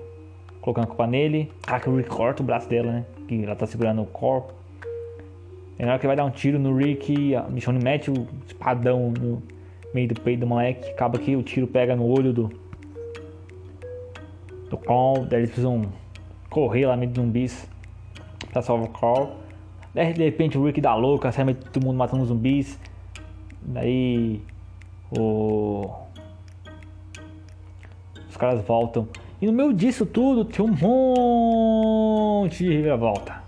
[0.61, 1.51] colocando a culpa nele.
[1.65, 3.05] Ah, que o Rick corta o braço dela, né?
[3.27, 4.53] Que ela tá segurando o corpo.
[5.79, 9.11] E na hora que vai dar um tiro no Rick, a Michonne mete o espadão
[9.11, 9.41] no
[9.97, 10.91] meio do peito do moleque.
[10.91, 12.51] Acaba que o tiro pega no olho do.
[14.69, 15.25] do Carl.
[15.25, 15.81] Daí eles precisam
[16.49, 17.67] correr lá meio de zumbis
[18.51, 19.31] pra salvar o Carl.
[19.95, 22.79] Daí de repente o Rick dá louca, sai todo mundo matando zumbis.
[23.63, 24.39] Daí
[25.17, 25.89] o.
[28.29, 29.07] Os caras voltam.
[29.41, 30.75] E no meio disso tudo tem um
[32.43, 33.41] monte de reviravolta.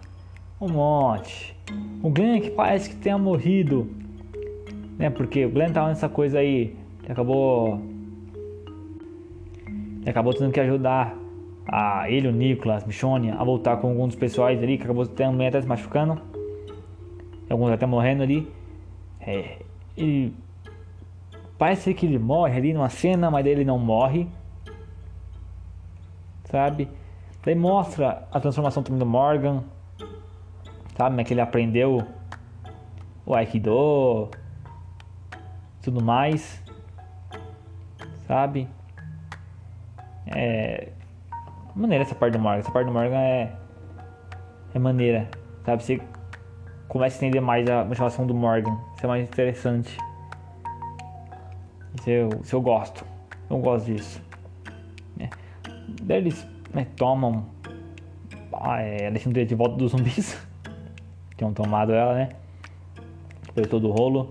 [0.60, 1.56] Um monte.
[2.02, 3.88] O Glenn que parece que tenha morrido.
[5.00, 5.10] Né?
[5.10, 6.76] Porque o Glenn tava nessa coisa aí.
[7.04, 7.82] Ele acabou.
[10.02, 11.18] Ele acabou tendo que ajudar
[11.68, 15.60] a ele, o Nicolas, Michonne, a voltar com alguns pessoais ali, que acabou também até
[15.60, 16.22] se machucando.
[17.50, 18.48] Alguns até morrendo ali.
[19.20, 19.58] É,
[19.98, 20.32] e
[21.58, 24.28] parece que ele morre ali numa cena, mas ele não morre
[26.50, 26.90] sabe?
[27.44, 29.64] Daí mostra a transformação também do Morgan,
[30.98, 31.12] sabe?
[31.12, 32.06] Como é que ele aprendeu
[33.26, 34.30] o Aikido,
[35.90, 36.64] tudo mais,
[38.28, 38.68] sabe?
[40.28, 40.90] É
[41.76, 42.60] maneira essa parte do Morgan.
[42.60, 43.52] Essa parte do Morgan é
[44.74, 45.28] é maneira,
[45.66, 45.84] sabe?
[45.84, 46.02] Você
[46.88, 48.78] começa a entender mais a motivação do Morgan.
[48.96, 49.98] Isso é mais interessante.
[51.96, 53.04] Isso eu, isso eu gosto.
[53.50, 54.22] Eu gosto disso.
[56.04, 57.46] Daí eles né, tomam
[58.54, 60.38] a é, Alexandria de volta dos zumbis.
[61.36, 62.30] Tinham tomado ela, né?
[63.56, 64.30] Foi todo o rolo.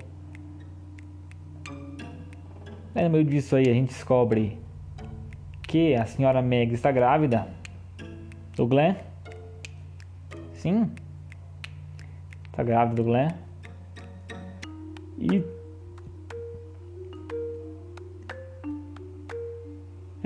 [2.94, 4.58] Aí no meio disso aí a gente descobre
[5.62, 7.46] que a senhora Meg está grávida
[8.56, 8.94] do Glenn.
[10.54, 10.90] Sim.
[12.46, 13.28] Está grávida do Glenn.
[15.18, 15.42] E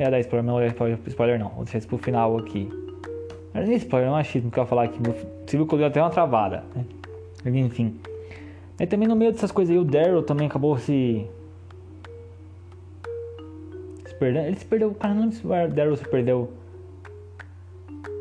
[0.03, 0.67] É, dar spoiler, não é
[1.07, 1.51] spoiler não.
[1.51, 2.69] Vou deixar isso pro final aqui.
[3.55, 4.99] Mas nem spoiler, não é achismo que eu ia falar aqui.
[5.49, 6.85] Viu que eu dei até uma travada, né?
[7.45, 8.01] Enfim.
[8.81, 11.25] Aí também no meio dessas coisas aí, o Daryl também acabou se.
[14.23, 14.47] Perdendo.
[14.47, 14.95] Ele se perdeu.
[14.95, 16.53] Cara, não se o Daryl se perdeu.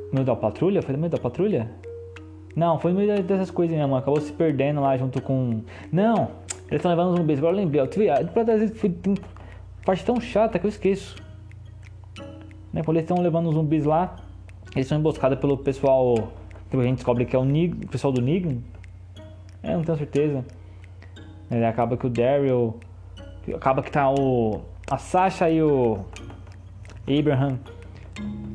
[0.09, 0.81] No meio da patrulha?
[0.81, 1.69] Foi no meio da patrulha?
[2.55, 3.95] Não, foi no meio dessas coisas mesmo.
[3.95, 5.61] Acabou se perdendo lá junto com.
[5.91, 6.31] Não!
[6.67, 7.37] Eles estão levando os zumbis.
[7.37, 7.85] Agora eu lembrei.
[7.87, 9.15] Tem
[9.85, 11.15] parte tão chata que eu esqueço.
[12.73, 12.81] Né?
[12.83, 14.15] Quando eles estão levando os zumbis lá,
[14.75, 16.15] eles são emboscados pelo pessoal.
[16.63, 18.57] Depois a gente descobre que é o, Nig, o pessoal do Negan.
[19.61, 20.43] É, não tenho certeza.
[21.49, 22.79] Ele acaba que o Daryl.
[23.53, 24.61] Acaba que tá o.
[24.91, 25.99] A Sasha e o.
[27.07, 27.57] Abraham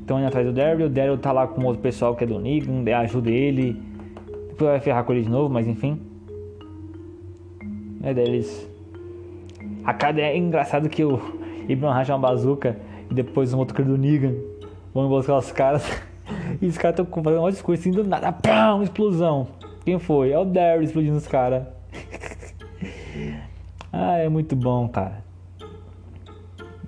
[0.00, 0.84] estão indo atrás do Daryl.
[0.84, 3.82] O Daryl tá lá com outro pessoal que é do Negan, ajuda ele.
[4.50, 5.98] Depois vai ferrar com ele de novo, mas enfim.
[8.02, 8.68] É deles.
[9.82, 11.14] A cada é engraçado que o
[11.72, 12.76] Abraham racha uma bazuca
[13.10, 14.34] e depois o motoqueiro do Negan
[14.92, 15.90] vão emboscar os caras.
[16.60, 18.34] e os caras estão fazendo um coisa assim do nada.
[18.74, 19.48] Uma explosão.
[19.86, 20.32] Quem foi?
[20.32, 21.62] É o Daryl explodindo os caras.
[23.90, 25.24] ah, é muito bom, cara.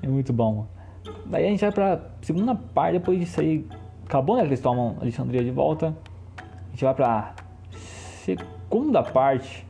[0.09, 0.67] É muito bom.
[1.27, 3.67] Daí a gente vai pra segunda parte, depois disso aí.
[4.07, 4.43] Acabou, né?
[4.43, 5.95] Eles tomam Alexandria de volta.
[6.39, 7.35] A gente vai pra
[8.25, 9.67] segunda parte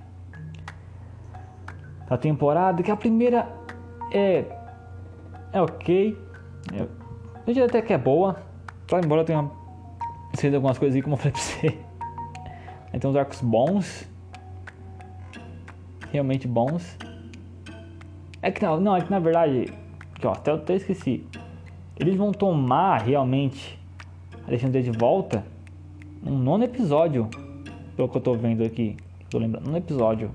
[2.08, 2.84] da temporada.
[2.84, 3.48] Que a primeira
[4.12, 4.44] é.
[5.52, 6.16] É ok.
[7.44, 8.36] A gente até que é boa,
[8.88, 9.50] só embora eu tenha
[10.26, 11.78] esquecido algumas coisas aí, como eu falei pra você.
[13.00, 14.08] Tem uns arcos bons,
[16.12, 16.96] realmente bons.
[18.40, 19.72] É que não, não é que na verdade,
[20.26, 21.24] até eu até esqueci.
[21.96, 23.78] Eles vão tomar realmente
[24.46, 25.44] Alexandria de volta
[26.22, 27.28] no nono episódio
[27.94, 28.96] pelo que eu tô vendo aqui,
[29.28, 30.30] tô lembrando, no episódio,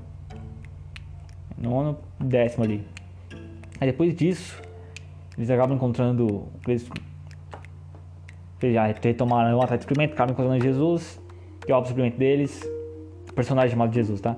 [1.58, 2.86] no ano décimo ali.
[3.80, 4.62] Aí depois disso,
[5.38, 6.90] eles acabam encontrando, eles,
[8.62, 11.22] eles já retomaram o atrás de suprimento, acabam encontrando Jesus,
[11.66, 12.62] que é o suprimento deles,
[13.34, 14.36] personagem chamado Jesus, tá?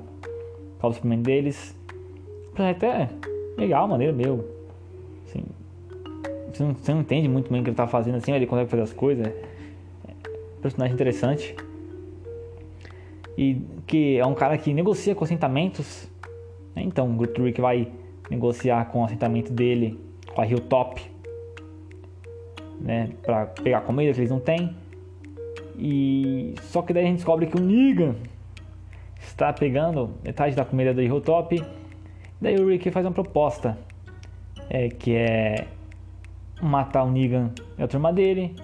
[0.80, 1.76] Que é o suprimento deles.
[2.54, 3.10] Até
[3.58, 4.55] legal, maneiro meu.
[5.36, 5.46] Assim,
[6.54, 8.70] você não, você não entende muito bem o que ele tá fazendo assim, ele consegue
[8.70, 9.28] fazer as coisas.
[9.28, 9.34] É,
[10.62, 11.56] personagem interessante.
[13.38, 16.10] E que é um cara que negocia com assentamentos.
[16.76, 16.84] Né?
[16.84, 17.92] Então, o Rick vai
[18.30, 20.00] negociar com o assentamento dele,
[20.34, 21.02] com a Hilltop,
[22.80, 23.10] né?
[23.22, 24.76] Pra pegar comida que eles não têm.
[25.78, 28.16] E só que daí a gente descobre que o Negan
[29.20, 31.62] está pegando metade da comida do Hilltop.
[32.40, 33.78] Daí o Rick faz uma proposta,
[34.70, 35.68] é, que é
[36.61, 38.55] matar o Negan e a turma dele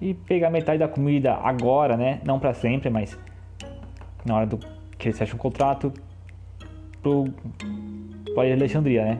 [0.00, 2.20] e pegar metade da comida agora, né?
[2.24, 3.18] Não para sempre, mas
[4.24, 4.58] na hora do
[4.98, 5.92] que eles fecham o contrato
[7.02, 7.24] pro
[8.34, 9.18] para Alexandria, né?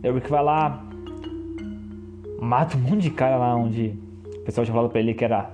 [0.00, 0.84] Daí o Rick vai lá,
[2.40, 3.94] mata um monte de cara lá onde
[4.26, 5.50] o pessoal tinha falado pra ele que era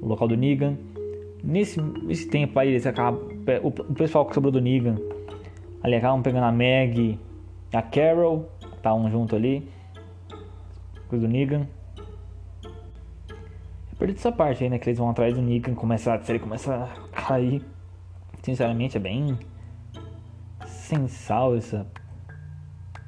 [0.00, 0.76] o local do Negan.
[1.42, 3.20] Nesse, nesse tempo aí, eles acabam,
[3.62, 4.96] o, o pessoal que sobrou do Negan
[5.82, 7.18] ali acabam pegando a Meg
[7.72, 8.50] a Carol,
[8.82, 9.70] tá um junto ali,
[11.08, 11.66] coisa do Negan.
[12.64, 14.78] Eu perdi essa parte aí, né?
[14.78, 17.62] Que eles vão atrás do Negan, começa, a série começa a cair.
[18.42, 19.38] Sinceramente, é bem
[20.66, 21.86] sensal essa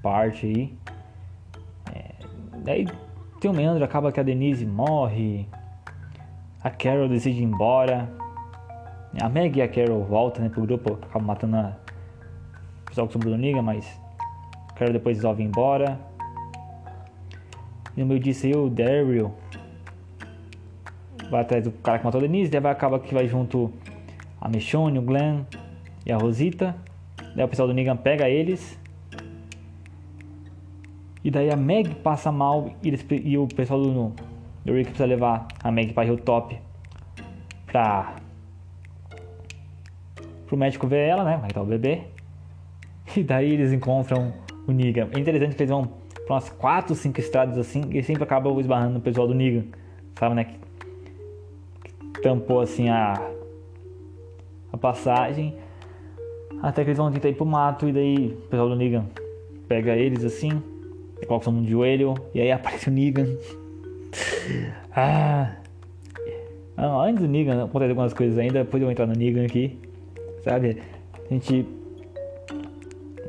[0.03, 0.79] parte aí.
[1.95, 2.15] É,
[2.65, 2.87] daí
[3.41, 5.49] tem o meandro, acaba que a Denise morre.
[6.63, 8.11] A Carol decide ir embora.
[9.21, 11.77] A Meg e a Carol voltam né, pro grupo, acabam matando a
[12.85, 14.00] pessoal que sobrou do Niga, mas
[14.81, 16.01] Carol depois resolve ir embora.
[17.95, 19.31] E no meio disso aí o Daryl
[21.31, 23.71] vai atrás do cara que matou a Denise, daí vai, acaba que vai junto
[24.41, 25.43] a Michonne, o Glenn
[26.07, 26.75] e a Rosita.
[27.37, 28.79] Daí o pessoal do Negan pega eles.
[31.23, 34.15] E daí a Meg passa mal e, eles, e o pessoal do,
[34.65, 36.59] do Rick precisa levar a Meg para Hilltop
[37.67, 38.17] pra
[40.47, 41.37] pro médico ver ela, né?
[41.37, 42.05] Vai estar o bebê.
[43.15, 44.33] E daí eles encontram
[44.71, 45.09] o Negan.
[45.15, 45.91] É interessante que eles vão
[46.27, 49.65] pra umas 4, 5 estradas assim e sempre acabam esbarrando no pessoal do Negan.
[50.19, 50.45] Sabe, né?
[50.45, 53.15] Que, tampou assim a,
[54.73, 55.57] a passagem.
[56.63, 59.07] Até que eles vão tentar ir pro mato e daí o pessoal do Negan
[59.71, 60.61] pega eles assim,
[61.29, 63.27] coloca no joelho e aí aparece o Negan.
[64.95, 65.57] ah.
[66.77, 69.79] ah antes do Negan acontece algumas coisas ainda, depois eu vou entrar no Negan aqui.
[70.43, 70.83] Sabe?
[71.15, 71.80] A gente.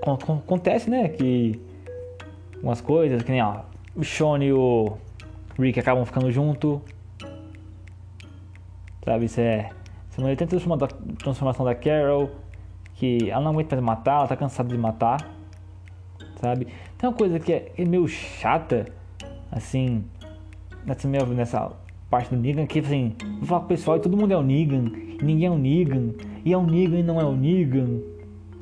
[0.02, 1.10] Acontece, né?
[1.10, 1.60] Que.
[2.62, 3.62] Umas coisas, que nem ó,
[3.96, 4.96] o Sean e o
[5.58, 6.82] Rick acabam ficando junto.
[9.04, 9.26] Sabe?
[9.26, 9.72] Isso é.
[10.12, 10.78] Isso é uma
[11.18, 12.30] transformação da Carol
[13.02, 15.28] que ela não aguenta mais matar, ela tá cansada de matar,
[16.40, 16.68] sabe?
[17.00, 18.86] Tem uma coisa que é, é meio chata,
[19.52, 20.04] assim,
[20.86, 21.72] nessa, nessa
[22.12, 24.44] parte do Negan, que assim, vou falar com o pessoal e todo mundo é o
[24.44, 26.14] Negan, ninguém é o Negan,
[26.46, 28.02] e é o Negan e não é o Negan,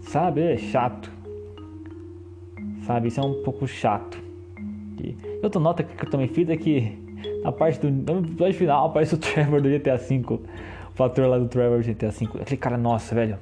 [0.04, 0.42] sabe?
[0.42, 1.12] É chato,
[2.90, 3.08] sabe?
[3.08, 4.18] Isso é um pouco chato.
[5.00, 6.98] E outra nota que eu também fiz é que
[7.46, 10.42] a parte do no episódio final aparece o Trevor do GTA V, o
[10.96, 12.28] fator lá do Trevor do GTA V.
[12.42, 13.38] Aquele cara, nossa, velho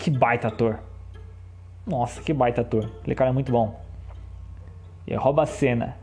[0.00, 0.80] que baita ator.
[1.86, 2.90] Nossa, que baita ator.
[3.00, 3.78] Aquele cara é muito bom.
[5.06, 5.94] E rouba a cena.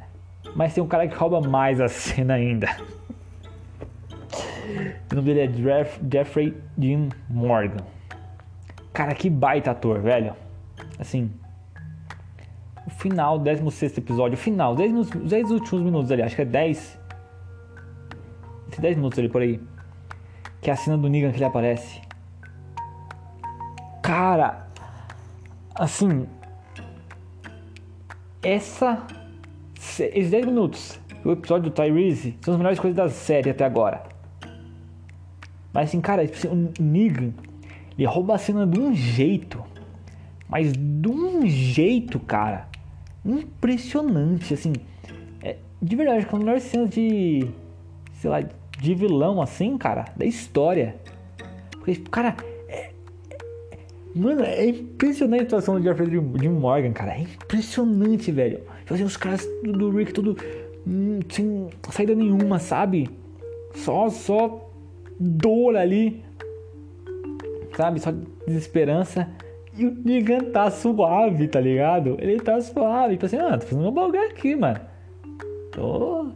[0.56, 2.68] Mas tem um cara que rouba mais a cena ainda.
[5.12, 7.84] o nome dele é Jeff, Jeffrey Dean Morgan.
[8.94, 10.36] Cara, que baita ator, velho.
[11.00, 11.32] Assim.
[12.88, 14.36] O final, 16 episódio.
[14.36, 16.22] O final, 10, 10 últimos minutos ali.
[16.24, 17.00] Acho que é 10.
[18.72, 19.60] Tem 10 minutos ali por aí.
[20.62, 22.02] Que é a cena do Negan que ele aparece.
[24.02, 24.68] Cara,
[25.76, 26.26] assim,
[28.42, 29.06] essa
[29.76, 34.04] esses 10 minutos o episódio do Tyrese são as melhores coisas da série até agora.
[35.74, 37.34] Mas assim, cara, tipo assim, o Negan,
[37.98, 39.62] ele rouba a cena de um jeito.
[40.48, 42.70] Mas de um jeito, cara.
[43.28, 44.74] Impressionante, assim.
[45.44, 47.48] É, de verdade, com a melhor cena de.
[48.22, 50.96] Sei lá, de vilão, assim, cara, da história.
[51.72, 52.36] Porque, cara,
[54.18, 57.14] Mano, é impressionante a situação do Jeffrey Jim Morgan, cara.
[57.14, 58.62] É impressionante, velho.
[58.86, 60.36] Fazer os caras do Rick tudo
[60.88, 63.08] hum, sem saída nenhuma, sabe?
[63.76, 64.72] Só, só
[65.20, 66.24] dor ali.
[67.76, 68.00] Sabe?
[68.00, 68.12] Só
[68.48, 69.30] desesperança.
[69.78, 72.18] E o Negan tá suave, tá ligado?
[72.20, 73.14] Ele tá suave.
[73.14, 74.80] Tipo assim, ah, tô fazendo meu bagulho aqui, mano.
[75.72, 76.32] Tô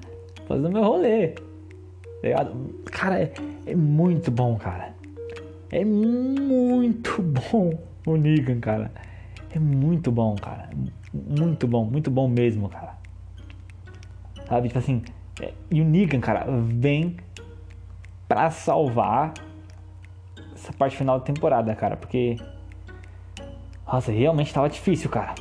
[0.48, 1.30] fazendo meu rolê.
[1.30, 1.42] Tá
[2.22, 2.76] ligado?
[2.92, 3.34] Cara, é,
[3.66, 4.94] é muito bom, cara.
[5.72, 8.92] É muito bom o Negan, cara.
[9.50, 10.70] É muito bom, cara.
[11.12, 12.96] Muito bom, muito bom mesmo, cara.
[14.48, 15.02] Sabe, tipo assim.
[15.42, 17.18] É, e o Negan, cara, vem
[18.28, 19.34] pra salvar
[20.54, 21.98] essa parte final da temporada, cara.
[21.98, 22.36] Porque.
[23.86, 25.36] Nossa, realmente tava difícil, cara.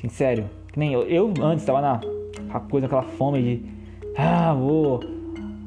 [0.00, 0.48] Sincero.
[0.72, 3.64] Que nem eu, eu antes tava na coisa, aquela fome de.
[4.16, 5.00] Ah, vou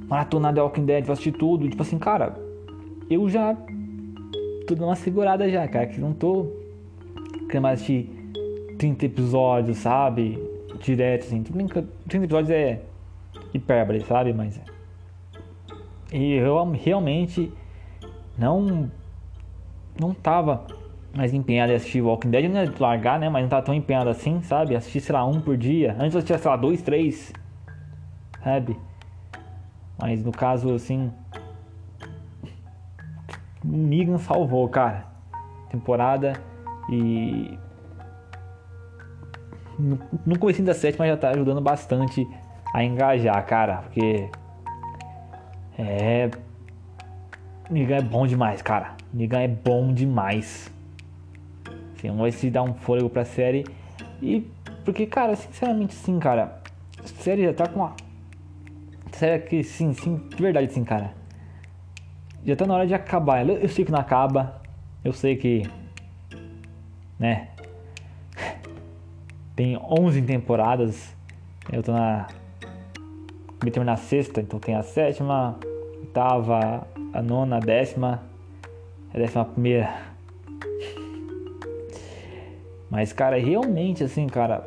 [0.08, 1.70] maratonar The Walking Dead, vou assistir tudo.
[1.70, 2.36] Tipo assim, cara,
[3.10, 3.54] eu já
[4.66, 5.88] tô dando uma segurada já, cara.
[5.88, 6.48] Que não tô
[7.48, 8.10] querendo mais assistir
[8.78, 10.42] 30 episódios, sabe?
[10.80, 11.44] Direto, assim.
[11.44, 12.82] 30 episódios é
[13.54, 14.34] hipérbole, sabe?
[14.34, 14.60] Mas.
[16.12, 17.52] E eu realmente
[18.38, 18.90] não.
[20.00, 20.66] Não tava
[21.14, 23.30] mais empenhado em assistir Walking Dead, não ia largar, né?
[23.30, 24.76] Mas não tava tão empenhado assim, sabe?
[24.76, 25.96] Assistir, sei lá, um por dia.
[26.00, 27.32] Antes eu assistia, sei lá, dois, três.
[28.44, 28.78] Sabe?
[30.02, 31.12] Mas no caso, assim.
[33.64, 35.06] O Negan salvou, cara.
[35.70, 36.34] Temporada
[36.90, 37.58] e.
[39.78, 42.28] No, no começo da sétima já tá ajudando bastante
[42.74, 43.78] a engajar, cara.
[43.84, 44.30] Porque.
[45.78, 46.30] É.
[47.70, 48.96] Negan é bom demais, cara.
[49.14, 50.73] Negan é bom demais.
[52.04, 53.66] Assim, vamos ver se dá um fôlego pra série.
[54.22, 54.46] E.
[54.84, 56.62] Porque, cara, sinceramente, sim, cara.
[57.02, 57.96] A série já tá com uma.
[59.14, 61.14] Série que, sim, sim, de verdade, sim, cara.
[62.46, 63.48] Já tá na hora de acabar.
[63.48, 64.62] Eu, sei que não acaba.
[65.04, 65.64] Eu sei que.
[67.18, 67.48] Né?
[69.56, 71.16] Tem 11 temporadas.
[71.72, 72.28] Eu tô na.
[73.64, 75.58] Me terminar a sexta, então tem a sétima,
[75.98, 78.22] oitava, a nona, a décima,
[79.14, 80.14] a décima primeira.
[82.94, 84.64] Mas, cara, realmente, assim, cara,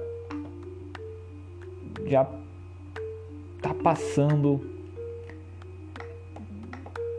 [2.08, 2.24] já
[3.62, 4.68] tá passando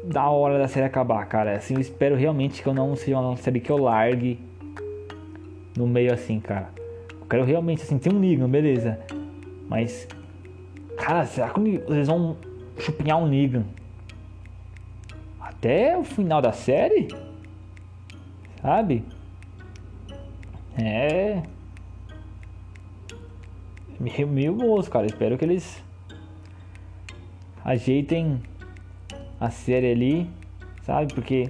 [0.03, 1.55] da hora da série acabar, cara.
[1.55, 4.37] Assim, eu espero realmente que eu não seja uma série que eu largue
[5.77, 6.71] no meio assim, cara.
[7.21, 8.99] Eu quero realmente, assim, ter um Negan, beleza.
[9.69, 10.09] Mas,
[10.97, 12.35] cara, será que eles vão
[12.77, 13.63] chupinhar um Negan?
[15.39, 17.07] Até o final da série?
[18.61, 19.05] Sabe?
[20.77, 21.41] É.
[23.99, 25.05] Meio, meio moço, cara.
[25.07, 25.83] Espero que eles
[27.65, 28.41] ajeitem
[29.39, 30.29] a série ali,
[30.83, 31.13] sabe?
[31.13, 31.49] Porque,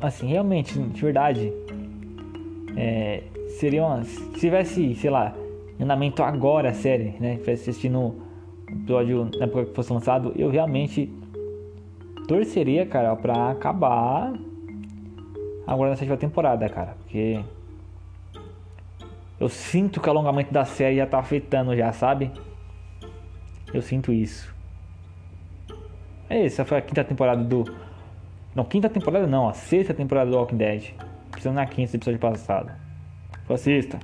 [0.00, 1.52] assim, realmente, de verdade,
[2.76, 3.22] é,
[3.58, 4.04] seria uma.
[4.04, 5.34] Se tivesse, sei lá,
[5.80, 7.36] andamento agora a série, né?
[7.36, 8.14] Tivesse assistindo o
[8.70, 11.10] episódio na época que fosse lançado, eu realmente
[12.28, 14.34] torceria, cara, pra acabar
[15.66, 16.96] agora na sétima temporada, cara.
[17.02, 17.40] Porque
[19.38, 22.30] eu sinto que o alongamento da série já tá afetando já, sabe?
[23.72, 24.54] Eu sinto isso.
[26.28, 27.64] Essa foi a quinta temporada do.
[28.54, 30.94] Não, quinta temporada não, a sexta temporada do Walking Dead.
[31.30, 32.72] Precisando na quinta episódio passado.
[33.44, 33.98] Foi a sexta.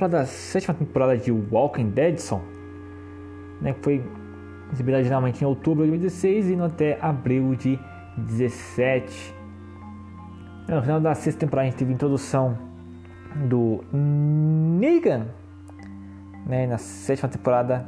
[0.00, 2.40] Falar da sétima temporada de Walking Deadson,
[3.60, 4.02] né, que foi
[4.72, 7.78] exibida originalmente em outubro de 2016 e no até abril de
[8.16, 9.34] 17.
[10.66, 12.56] No final da sexta temporada a gente teve a introdução
[13.48, 15.26] do Negan.
[16.46, 16.66] Né?
[16.66, 17.86] Na sétima temporada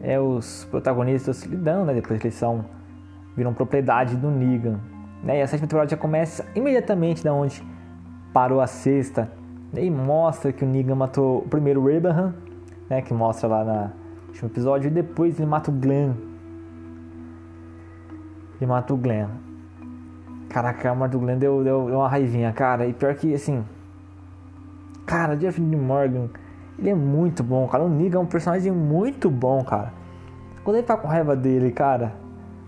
[0.00, 1.94] é os protagonistas lidando, né?
[1.94, 2.66] depois eles são
[3.34, 4.78] viram propriedade do Negan.
[5.22, 5.38] Né?
[5.38, 7.62] E a sétima temporada já começa imediatamente da onde
[8.32, 9.39] parou a sexta.
[9.72, 12.34] E mostra que o Negan matou o primeiro Abraham,
[12.88, 13.00] né?
[13.02, 13.92] que mostra lá no
[14.28, 16.12] último episódio, e depois ele mata o Glenn.
[18.60, 19.28] Ele mata o Glenn.
[20.48, 22.84] Caraca, a morte do Glenn deu, deu, deu uma raivinha, cara.
[22.86, 23.64] E pior que, assim...
[25.06, 25.60] Cara, Jeff.
[25.60, 26.28] Morgan,
[26.76, 27.84] ele é muito bom, cara.
[27.84, 29.92] O Negan é um personagem muito bom, cara.
[30.64, 32.14] Quando ele tá com raiva dele, cara...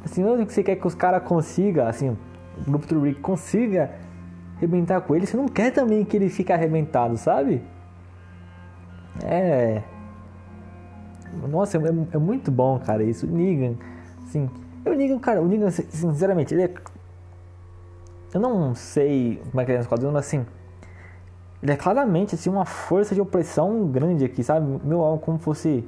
[0.05, 2.17] Assim, mesmo que você quer que os caras consigam, assim...
[2.57, 3.91] O grupo do Rick consiga
[4.65, 7.63] arrebentar com ele, você não quer também que ele fique arrebentado, sabe?
[9.25, 9.83] É...
[11.49, 11.81] Nossa, é,
[12.13, 13.27] é muito bom, cara, isso.
[13.27, 13.77] O Negan,
[14.27, 14.49] assim...
[14.85, 16.75] O Negan, cara, o Negan, sinceramente, ele é
[18.35, 20.47] eu não sei como é que é nos mas assim.
[21.63, 24.81] Ele é claramente assim, uma força de opressão grande aqui, sabe?
[24.85, 25.87] Meu, como fosse.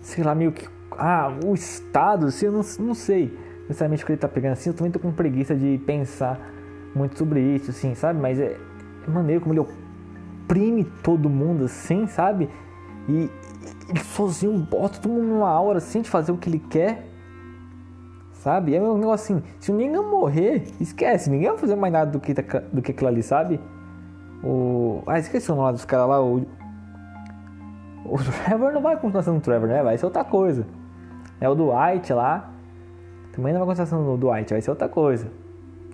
[0.00, 0.66] Sei lá, meio que.
[0.92, 4.70] Ah, o Estado, assim, eu não, não sei necessariamente o que ele tá pegando assim.
[4.70, 6.40] Eu também tô com preguiça de pensar
[6.94, 8.20] muito sobre isso, assim, sabe?
[8.20, 8.56] Mas é,
[9.06, 9.66] é maneiro como ele
[10.44, 12.48] oprime todo mundo assim, sabe?
[13.08, 13.30] E
[13.88, 17.08] ele sozinho bota todo mundo numa aura assim de fazer o que ele quer,
[18.38, 18.74] Sabe?
[18.74, 22.32] É um negócio assim, se o morrer, esquece, ninguém vai fazer mais nada do que,
[22.32, 23.60] tá do que aquilo ali, sabe?
[24.44, 25.02] O.
[25.08, 26.46] Ah, esqueci o nome dos caras lá, o.
[28.04, 29.82] O Trevor não vai continuar sendo o Trevor, né?
[29.82, 30.64] Vai ser outra coisa.
[31.40, 32.48] É o Dwight lá.
[33.32, 35.32] Também não vai continuar sendo o Dwight, vai ser outra coisa.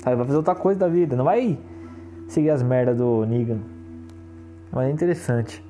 [0.04, 0.16] Sabe?
[0.16, 1.16] Vai fazer outra coisa da vida.
[1.16, 1.58] Não vai
[2.28, 3.58] seguir as merdas do Negan.
[4.70, 5.64] Mas é interessante.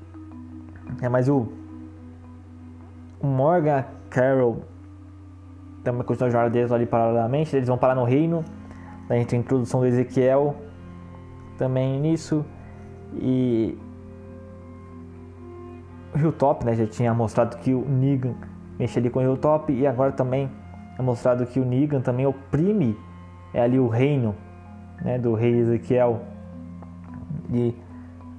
[1.01, 1.47] É, mas o.
[3.19, 4.61] O Morgan Carroll
[5.83, 7.55] também continua a jornada deles ali paralelamente.
[7.55, 8.43] Eles vão parar no reino.
[9.09, 10.55] A gente tem a introdução do Ezequiel
[11.57, 12.45] também nisso.
[13.13, 13.77] E
[16.13, 18.35] o Hilltop, né, já tinha mostrado que o Negan
[18.77, 20.51] mexe ali com o Hilltop e agora também
[20.99, 22.97] é mostrado que o Negan também oprime
[23.55, 24.35] é ali o reino,
[25.01, 26.21] né, do rei Ezequiel.
[27.49, 27.75] E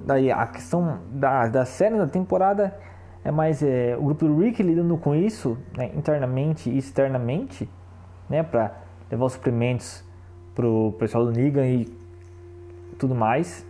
[0.05, 2.77] daí a questão da, da série da temporada
[3.25, 7.69] é mais é, o grupo do Rick lidando com isso né, internamente e externamente,
[8.29, 8.73] né, para
[9.11, 10.05] levar os suprimentos
[10.55, 11.87] pro pessoal do Negan e
[12.99, 13.67] tudo mais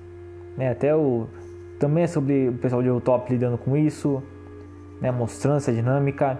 [0.57, 0.71] né?
[0.71, 1.27] Até o
[1.79, 4.23] também é sobre o pessoal de top lidando com isso,
[5.01, 5.11] né?
[5.11, 6.39] Mostrando essa dinâmica.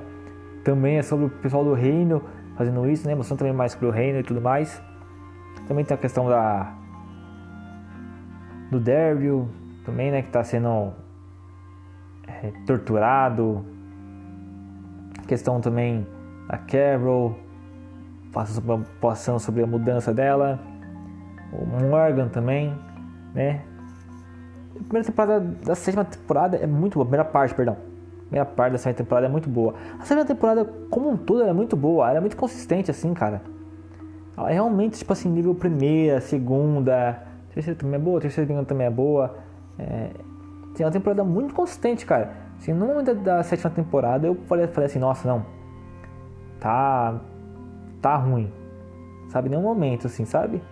[0.65, 2.23] Também é sobre o pessoal do reino
[2.57, 3.15] fazendo isso, né?
[3.15, 4.83] Mostrando também mais sobre o reino e tudo mais.
[5.67, 6.73] Também tem a questão da
[8.71, 9.49] do Daryl
[9.85, 10.23] também, né?
[10.23, 10.93] Que está sendo
[12.27, 13.65] é, torturado.
[15.19, 16.07] A questão também
[16.49, 17.37] da Carol,
[19.01, 20.61] passando sobre a mudança dela.
[21.53, 22.77] O Morgan também,
[23.35, 23.63] né?
[24.75, 27.05] A primeira temporada da sétima temporada é muito boa.
[27.05, 27.75] A primeira parte, perdão.
[27.75, 29.75] A primeira parte da sétima temporada é muito boa.
[29.99, 32.09] A sétima temporada, como um todo, é muito boa.
[32.09, 33.41] Ela é muito consistente, assim, cara.
[34.39, 37.23] É realmente, tipo assim, nível primeira, segunda.
[37.55, 39.39] Terceira também é boa, terceira também é boa.
[39.79, 40.11] É...
[40.75, 42.33] Tem uma temporada muito consistente, cara.
[42.59, 45.47] Assim, no momento da sétima temporada, eu falei, falei assim, nossa, não.
[46.61, 47.19] Tá.
[48.03, 48.53] Tá ruim.
[49.29, 49.49] Sabe?
[49.49, 50.63] Nenhum momento, assim, sabe?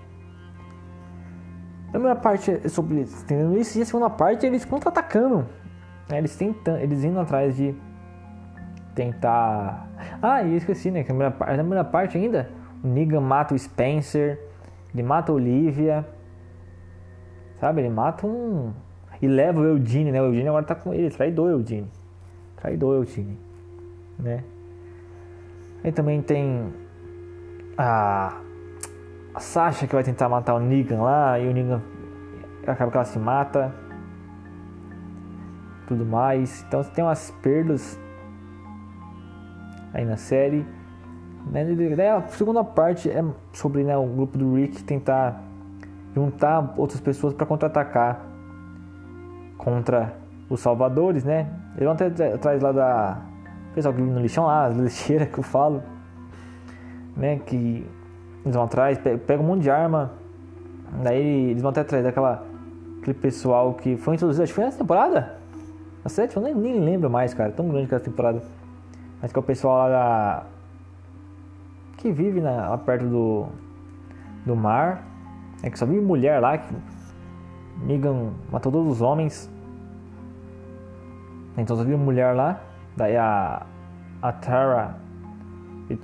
[1.88, 5.46] A primeira parte é sobre entendendo isso, e a segunda parte eles contra-atacando.
[6.12, 6.38] Eles
[6.80, 7.74] eles indo atrás de
[8.94, 9.88] tentar.
[10.20, 11.02] Ah, e eu esqueci, né?
[11.02, 12.50] Que a primeira, parte ainda,
[12.88, 14.38] Negan mata o Spencer,
[14.92, 16.06] ele mata a Olivia.
[17.60, 17.80] Sabe?
[17.80, 18.72] Ele mata um.
[19.22, 20.20] E leva o Eugene, né?
[20.20, 21.90] O Eugene agora tá com ele, traidor Eugene.
[22.56, 23.38] Traidor Eugene.
[24.18, 24.44] Né?
[25.82, 26.72] Aí também tem
[27.76, 28.40] a
[29.34, 31.82] a Sasha que vai tentar matar o Negan lá e o Negan
[32.66, 33.74] acaba que ela se mata.
[35.88, 36.64] Tudo mais.
[36.68, 37.98] Então tem umas perdas
[39.92, 40.64] aí na série.
[41.50, 42.10] Né?
[42.10, 45.42] A segunda parte é sobre né, o grupo do Rick tentar
[46.14, 48.20] juntar outras pessoas para contra-atacar
[49.58, 50.14] contra
[50.48, 51.48] os salvadores, né?
[51.76, 53.22] Eles vão até atrás lá da
[53.74, 55.82] pessoal que vive no lixão lá, as lixeiras que eu falo,
[57.16, 57.40] né?
[57.44, 57.86] Que
[58.44, 60.12] eles vão atrás, pegam um monte de arma.
[61.02, 62.46] Daí eles vão até atrás daquela
[63.00, 65.34] aquele pessoal que foi introduzido, acho que foi nessa temporada?
[66.02, 66.48] Na sétima?
[66.48, 67.50] Eu nem, nem lembro mais, cara.
[67.50, 68.42] Tão grande que essa temporada.
[69.20, 70.46] Mas que é o pessoal lá da.
[72.04, 73.46] Que vive na, lá perto do.
[74.44, 75.02] Do mar.
[75.62, 76.58] É que só vive mulher lá.
[76.58, 76.74] Que
[77.82, 79.50] Negan matou todos os homens.
[81.56, 82.60] Então só vive mulher lá.
[82.94, 83.64] Daí a.
[84.20, 84.98] A Tara.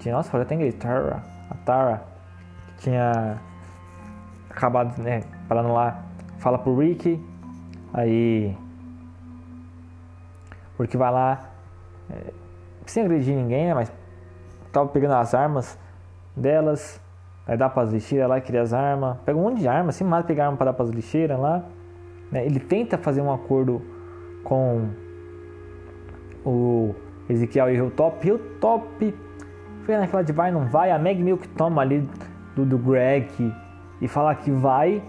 [0.06, 0.74] Nossa, falei até inglês.
[0.76, 1.22] Tara.
[1.50, 2.02] A Tara
[2.78, 3.38] tinha
[4.48, 6.02] acabado, né, parando lá,
[6.38, 7.22] fala pro Rick,
[7.92, 8.56] aí
[10.76, 11.50] porque vai lá
[12.08, 12.32] é,
[12.86, 13.92] sem agredir ninguém, né, mas
[14.72, 15.78] tava pegando as armas
[16.40, 17.00] delas,
[17.46, 20.04] aí dá para as lixeiras lá, queria as armas, pega um monte de armas, assim,
[20.04, 21.64] mais pegar arma para dar para as lixeiras lá,
[22.30, 23.82] né, ele tenta fazer um acordo
[24.44, 24.88] com
[26.44, 26.94] o
[27.28, 29.14] Ezequiel e o Hilltop, Hilltop
[29.84, 32.08] foi naquela de vai não vai, a Meg que toma ali
[32.54, 33.28] do, do Greg
[34.00, 35.02] e falar que vai,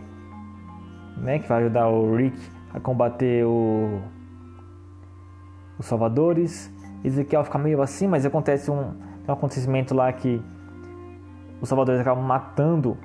[1.18, 2.38] né, que vai ajudar o Rick
[2.74, 4.02] a combater o,
[5.78, 6.72] os Salvadores.
[7.04, 8.94] Ezequiel fica meio assim, mas acontece um,
[9.28, 10.42] um acontecimento lá que
[11.62, 12.98] os Salvadores acabam matando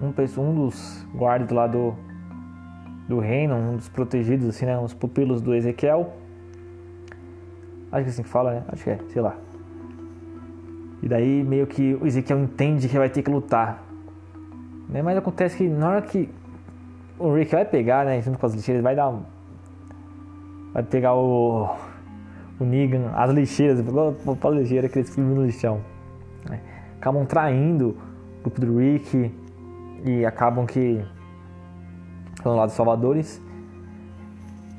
[0.00, 0.08] um,
[0.40, 1.94] um dos guardas lá do,
[3.06, 6.14] do reino, um dos protegidos, assim, né, uns pupilos do Ezequiel.
[7.92, 8.64] Acho que é assim que fala, né?
[8.68, 9.36] Acho que é, sei lá.
[11.02, 13.84] E daí meio que o Ezequiel entende que vai ter que lutar.
[14.88, 15.02] Né?
[15.02, 16.28] Mas acontece que na hora que
[17.18, 19.14] o Rick vai pegar, né, junto com as lixeiras, vai dar.
[20.72, 21.68] Vai pegar o.
[22.58, 23.84] O Negan, as lixeiras,
[24.40, 25.82] para lixeira que eles ficam no lixão.
[26.98, 27.96] Acabam traindo
[28.38, 29.32] o grupo do Rick
[30.04, 31.04] e acabam que.
[32.34, 33.42] Estão lá dos Salvadores.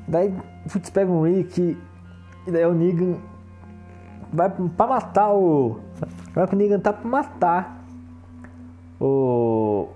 [0.06, 0.34] Daí,
[0.72, 1.76] putz, pegam o Rick
[2.46, 3.16] e daí o Negan
[4.32, 5.80] vai pra matar o.
[6.34, 7.84] Hora que o Negan tá pra matar
[9.00, 9.88] o.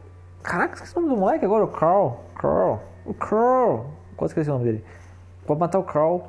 [0.42, 2.20] Caraca, esqueci o nome do moleque agora, o Carl.
[2.34, 2.80] Carl.
[3.06, 3.86] O Carl.
[4.16, 4.84] Quase esqueci o nome dele.
[5.46, 6.24] Pode matar o Carl.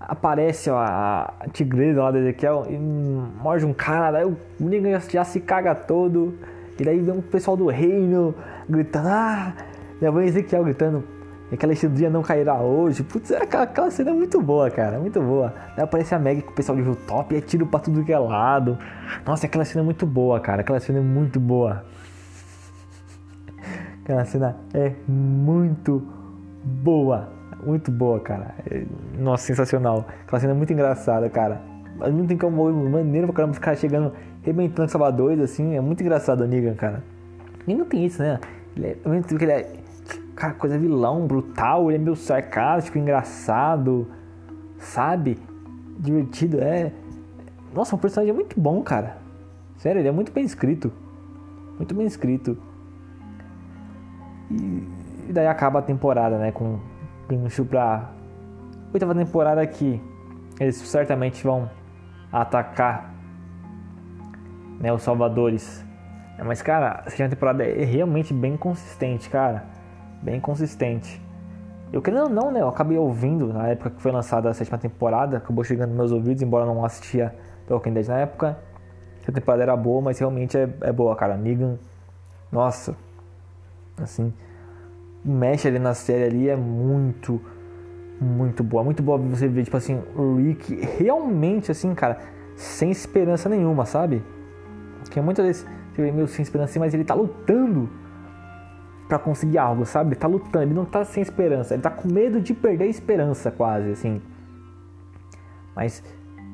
[0.00, 5.24] Aparece ó, a tigresa lá do Ezequiel e morde um cara, daí o Negan já
[5.24, 6.34] se caga todo.
[6.78, 8.34] E daí vem um pessoal do reino
[8.68, 9.52] gritando, ah!
[10.00, 11.04] Minha mãe Ezequiel gritando,
[11.52, 13.02] aquela dia não cairá hoje.
[13.02, 15.52] Putz, aquela, aquela cena é muito boa, cara, muito boa.
[15.76, 18.12] Daí aparece a Meg com o pessoal de top e é tiro pra tudo que
[18.12, 18.78] é lado.
[19.26, 21.84] Nossa, aquela cena é muito boa, cara, aquela cena é muito boa.
[24.02, 26.02] Aquela cena é muito
[26.64, 27.28] boa,
[27.64, 28.54] muito boa, cara.
[28.70, 28.84] É,
[29.18, 30.06] nossa, sensacional.
[30.22, 31.60] Aquela cena é muito engraçada, cara.
[31.96, 35.76] Mas não tem como maneiro pra caramba ficar chegando, rebentando Salvador, assim.
[35.76, 37.02] É muito engraçado o Negan, cara.
[37.66, 38.40] Negan tem isso, né?
[38.76, 39.80] Ele é, ele é
[40.34, 44.08] cara, coisa vilão, brutal, ele é meio sarcástico, engraçado,
[44.78, 45.38] sabe?
[45.98, 46.92] Divertido, é.
[47.74, 49.18] Nossa, um personagem muito bom, cara.
[49.76, 50.90] Sério, ele é muito bem escrito.
[51.76, 52.56] Muito bem escrito.
[54.50, 54.88] E,
[55.28, 56.50] e daí acaba a temporada, né?
[56.50, 56.78] Com
[57.36, 58.10] gancho pra
[58.92, 60.00] oitava temporada que
[60.58, 61.70] eles certamente vão
[62.32, 63.14] atacar
[64.80, 65.84] né, os salvadores.
[66.44, 69.80] Mas, cara, a segunda temporada é realmente bem consistente, cara
[70.22, 71.20] bem consistente.
[71.92, 72.60] Eu querendo ou não, né?
[72.60, 76.12] Eu acabei ouvindo na época que foi lançada a sétima temporada, acabou chegando nos meus
[76.12, 77.34] ouvidos, embora eu não assistia
[77.66, 78.58] The Walking Dead na época.
[79.26, 81.36] A temporada era boa, mas realmente é, é boa, cara.
[81.36, 81.78] Negan,
[82.50, 82.96] nossa,
[84.00, 84.32] assim,
[85.24, 87.40] mexe ali na série ali, é muito,
[88.20, 88.82] muito boa.
[88.82, 92.18] Muito boa você ver, tipo assim, o Rick realmente, assim, cara,
[92.56, 94.22] sem esperança nenhuma, sabe?
[95.00, 97.88] Porque muitas vezes você vê meio sem esperança, mas ele tá lutando
[99.08, 100.10] para conseguir algo, sabe?
[100.10, 102.88] Ele tá lutando, ele não tá sem esperança, ele tá com medo de perder a
[102.88, 104.22] esperança, quase, assim.
[105.74, 106.02] Mas,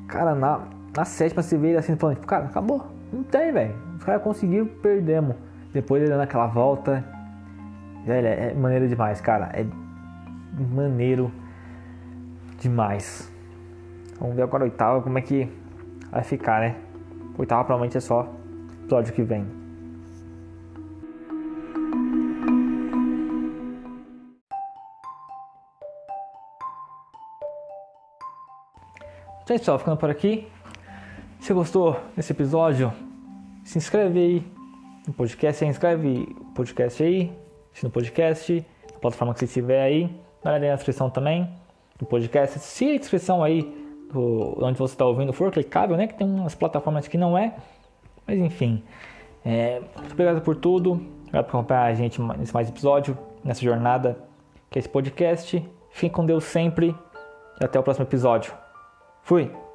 [0.07, 0.61] cara, na,
[0.95, 3.75] na sétima você vê ele assim falando, tipo, cara, acabou, não tem, velho.
[3.97, 5.35] Os caras conseguiram, perdemos.
[5.73, 7.03] Depois ele dando aquela volta.
[8.07, 9.51] Velho, é maneiro demais, cara.
[9.53, 9.65] É
[10.73, 11.29] maneiro
[12.57, 13.29] demais.
[14.17, 15.51] Vamos ver agora a oitava, como é que
[16.09, 16.77] vai ficar, né?
[17.37, 18.33] Oitava provavelmente é só
[18.83, 19.45] episódio que vem.
[29.43, 30.47] Então é isso, ficando por aqui.
[31.41, 32.93] Se gostou desse episódio,
[33.65, 34.51] se inscreve aí
[35.05, 37.46] no podcast, se inscreve no podcast aí,
[37.83, 40.09] no podcast, na plataforma que você estiver aí,
[40.43, 41.49] dá na descrição também
[41.97, 42.59] do podcast.
[42.59, 43.61] Se a descrição aí
[44.11, 46.07] do, onde você está ouvindo for clicável, né?
[46.07, 47.55] Que tem umas plataformas que não é,
[48.25, 48.83] mas enfim.
[49.45, 54.17] É, muito obrigado por tudo, obrigado por acompanhar a gente nesse mais episódio, nessa jornada
[54.69, 55.63] que é esse podcast.
[55.91, 56.95] Fique com Deus sempre
[57.59, 58.53] e até o próximo episódio.
[59.23, 59.66] Fui!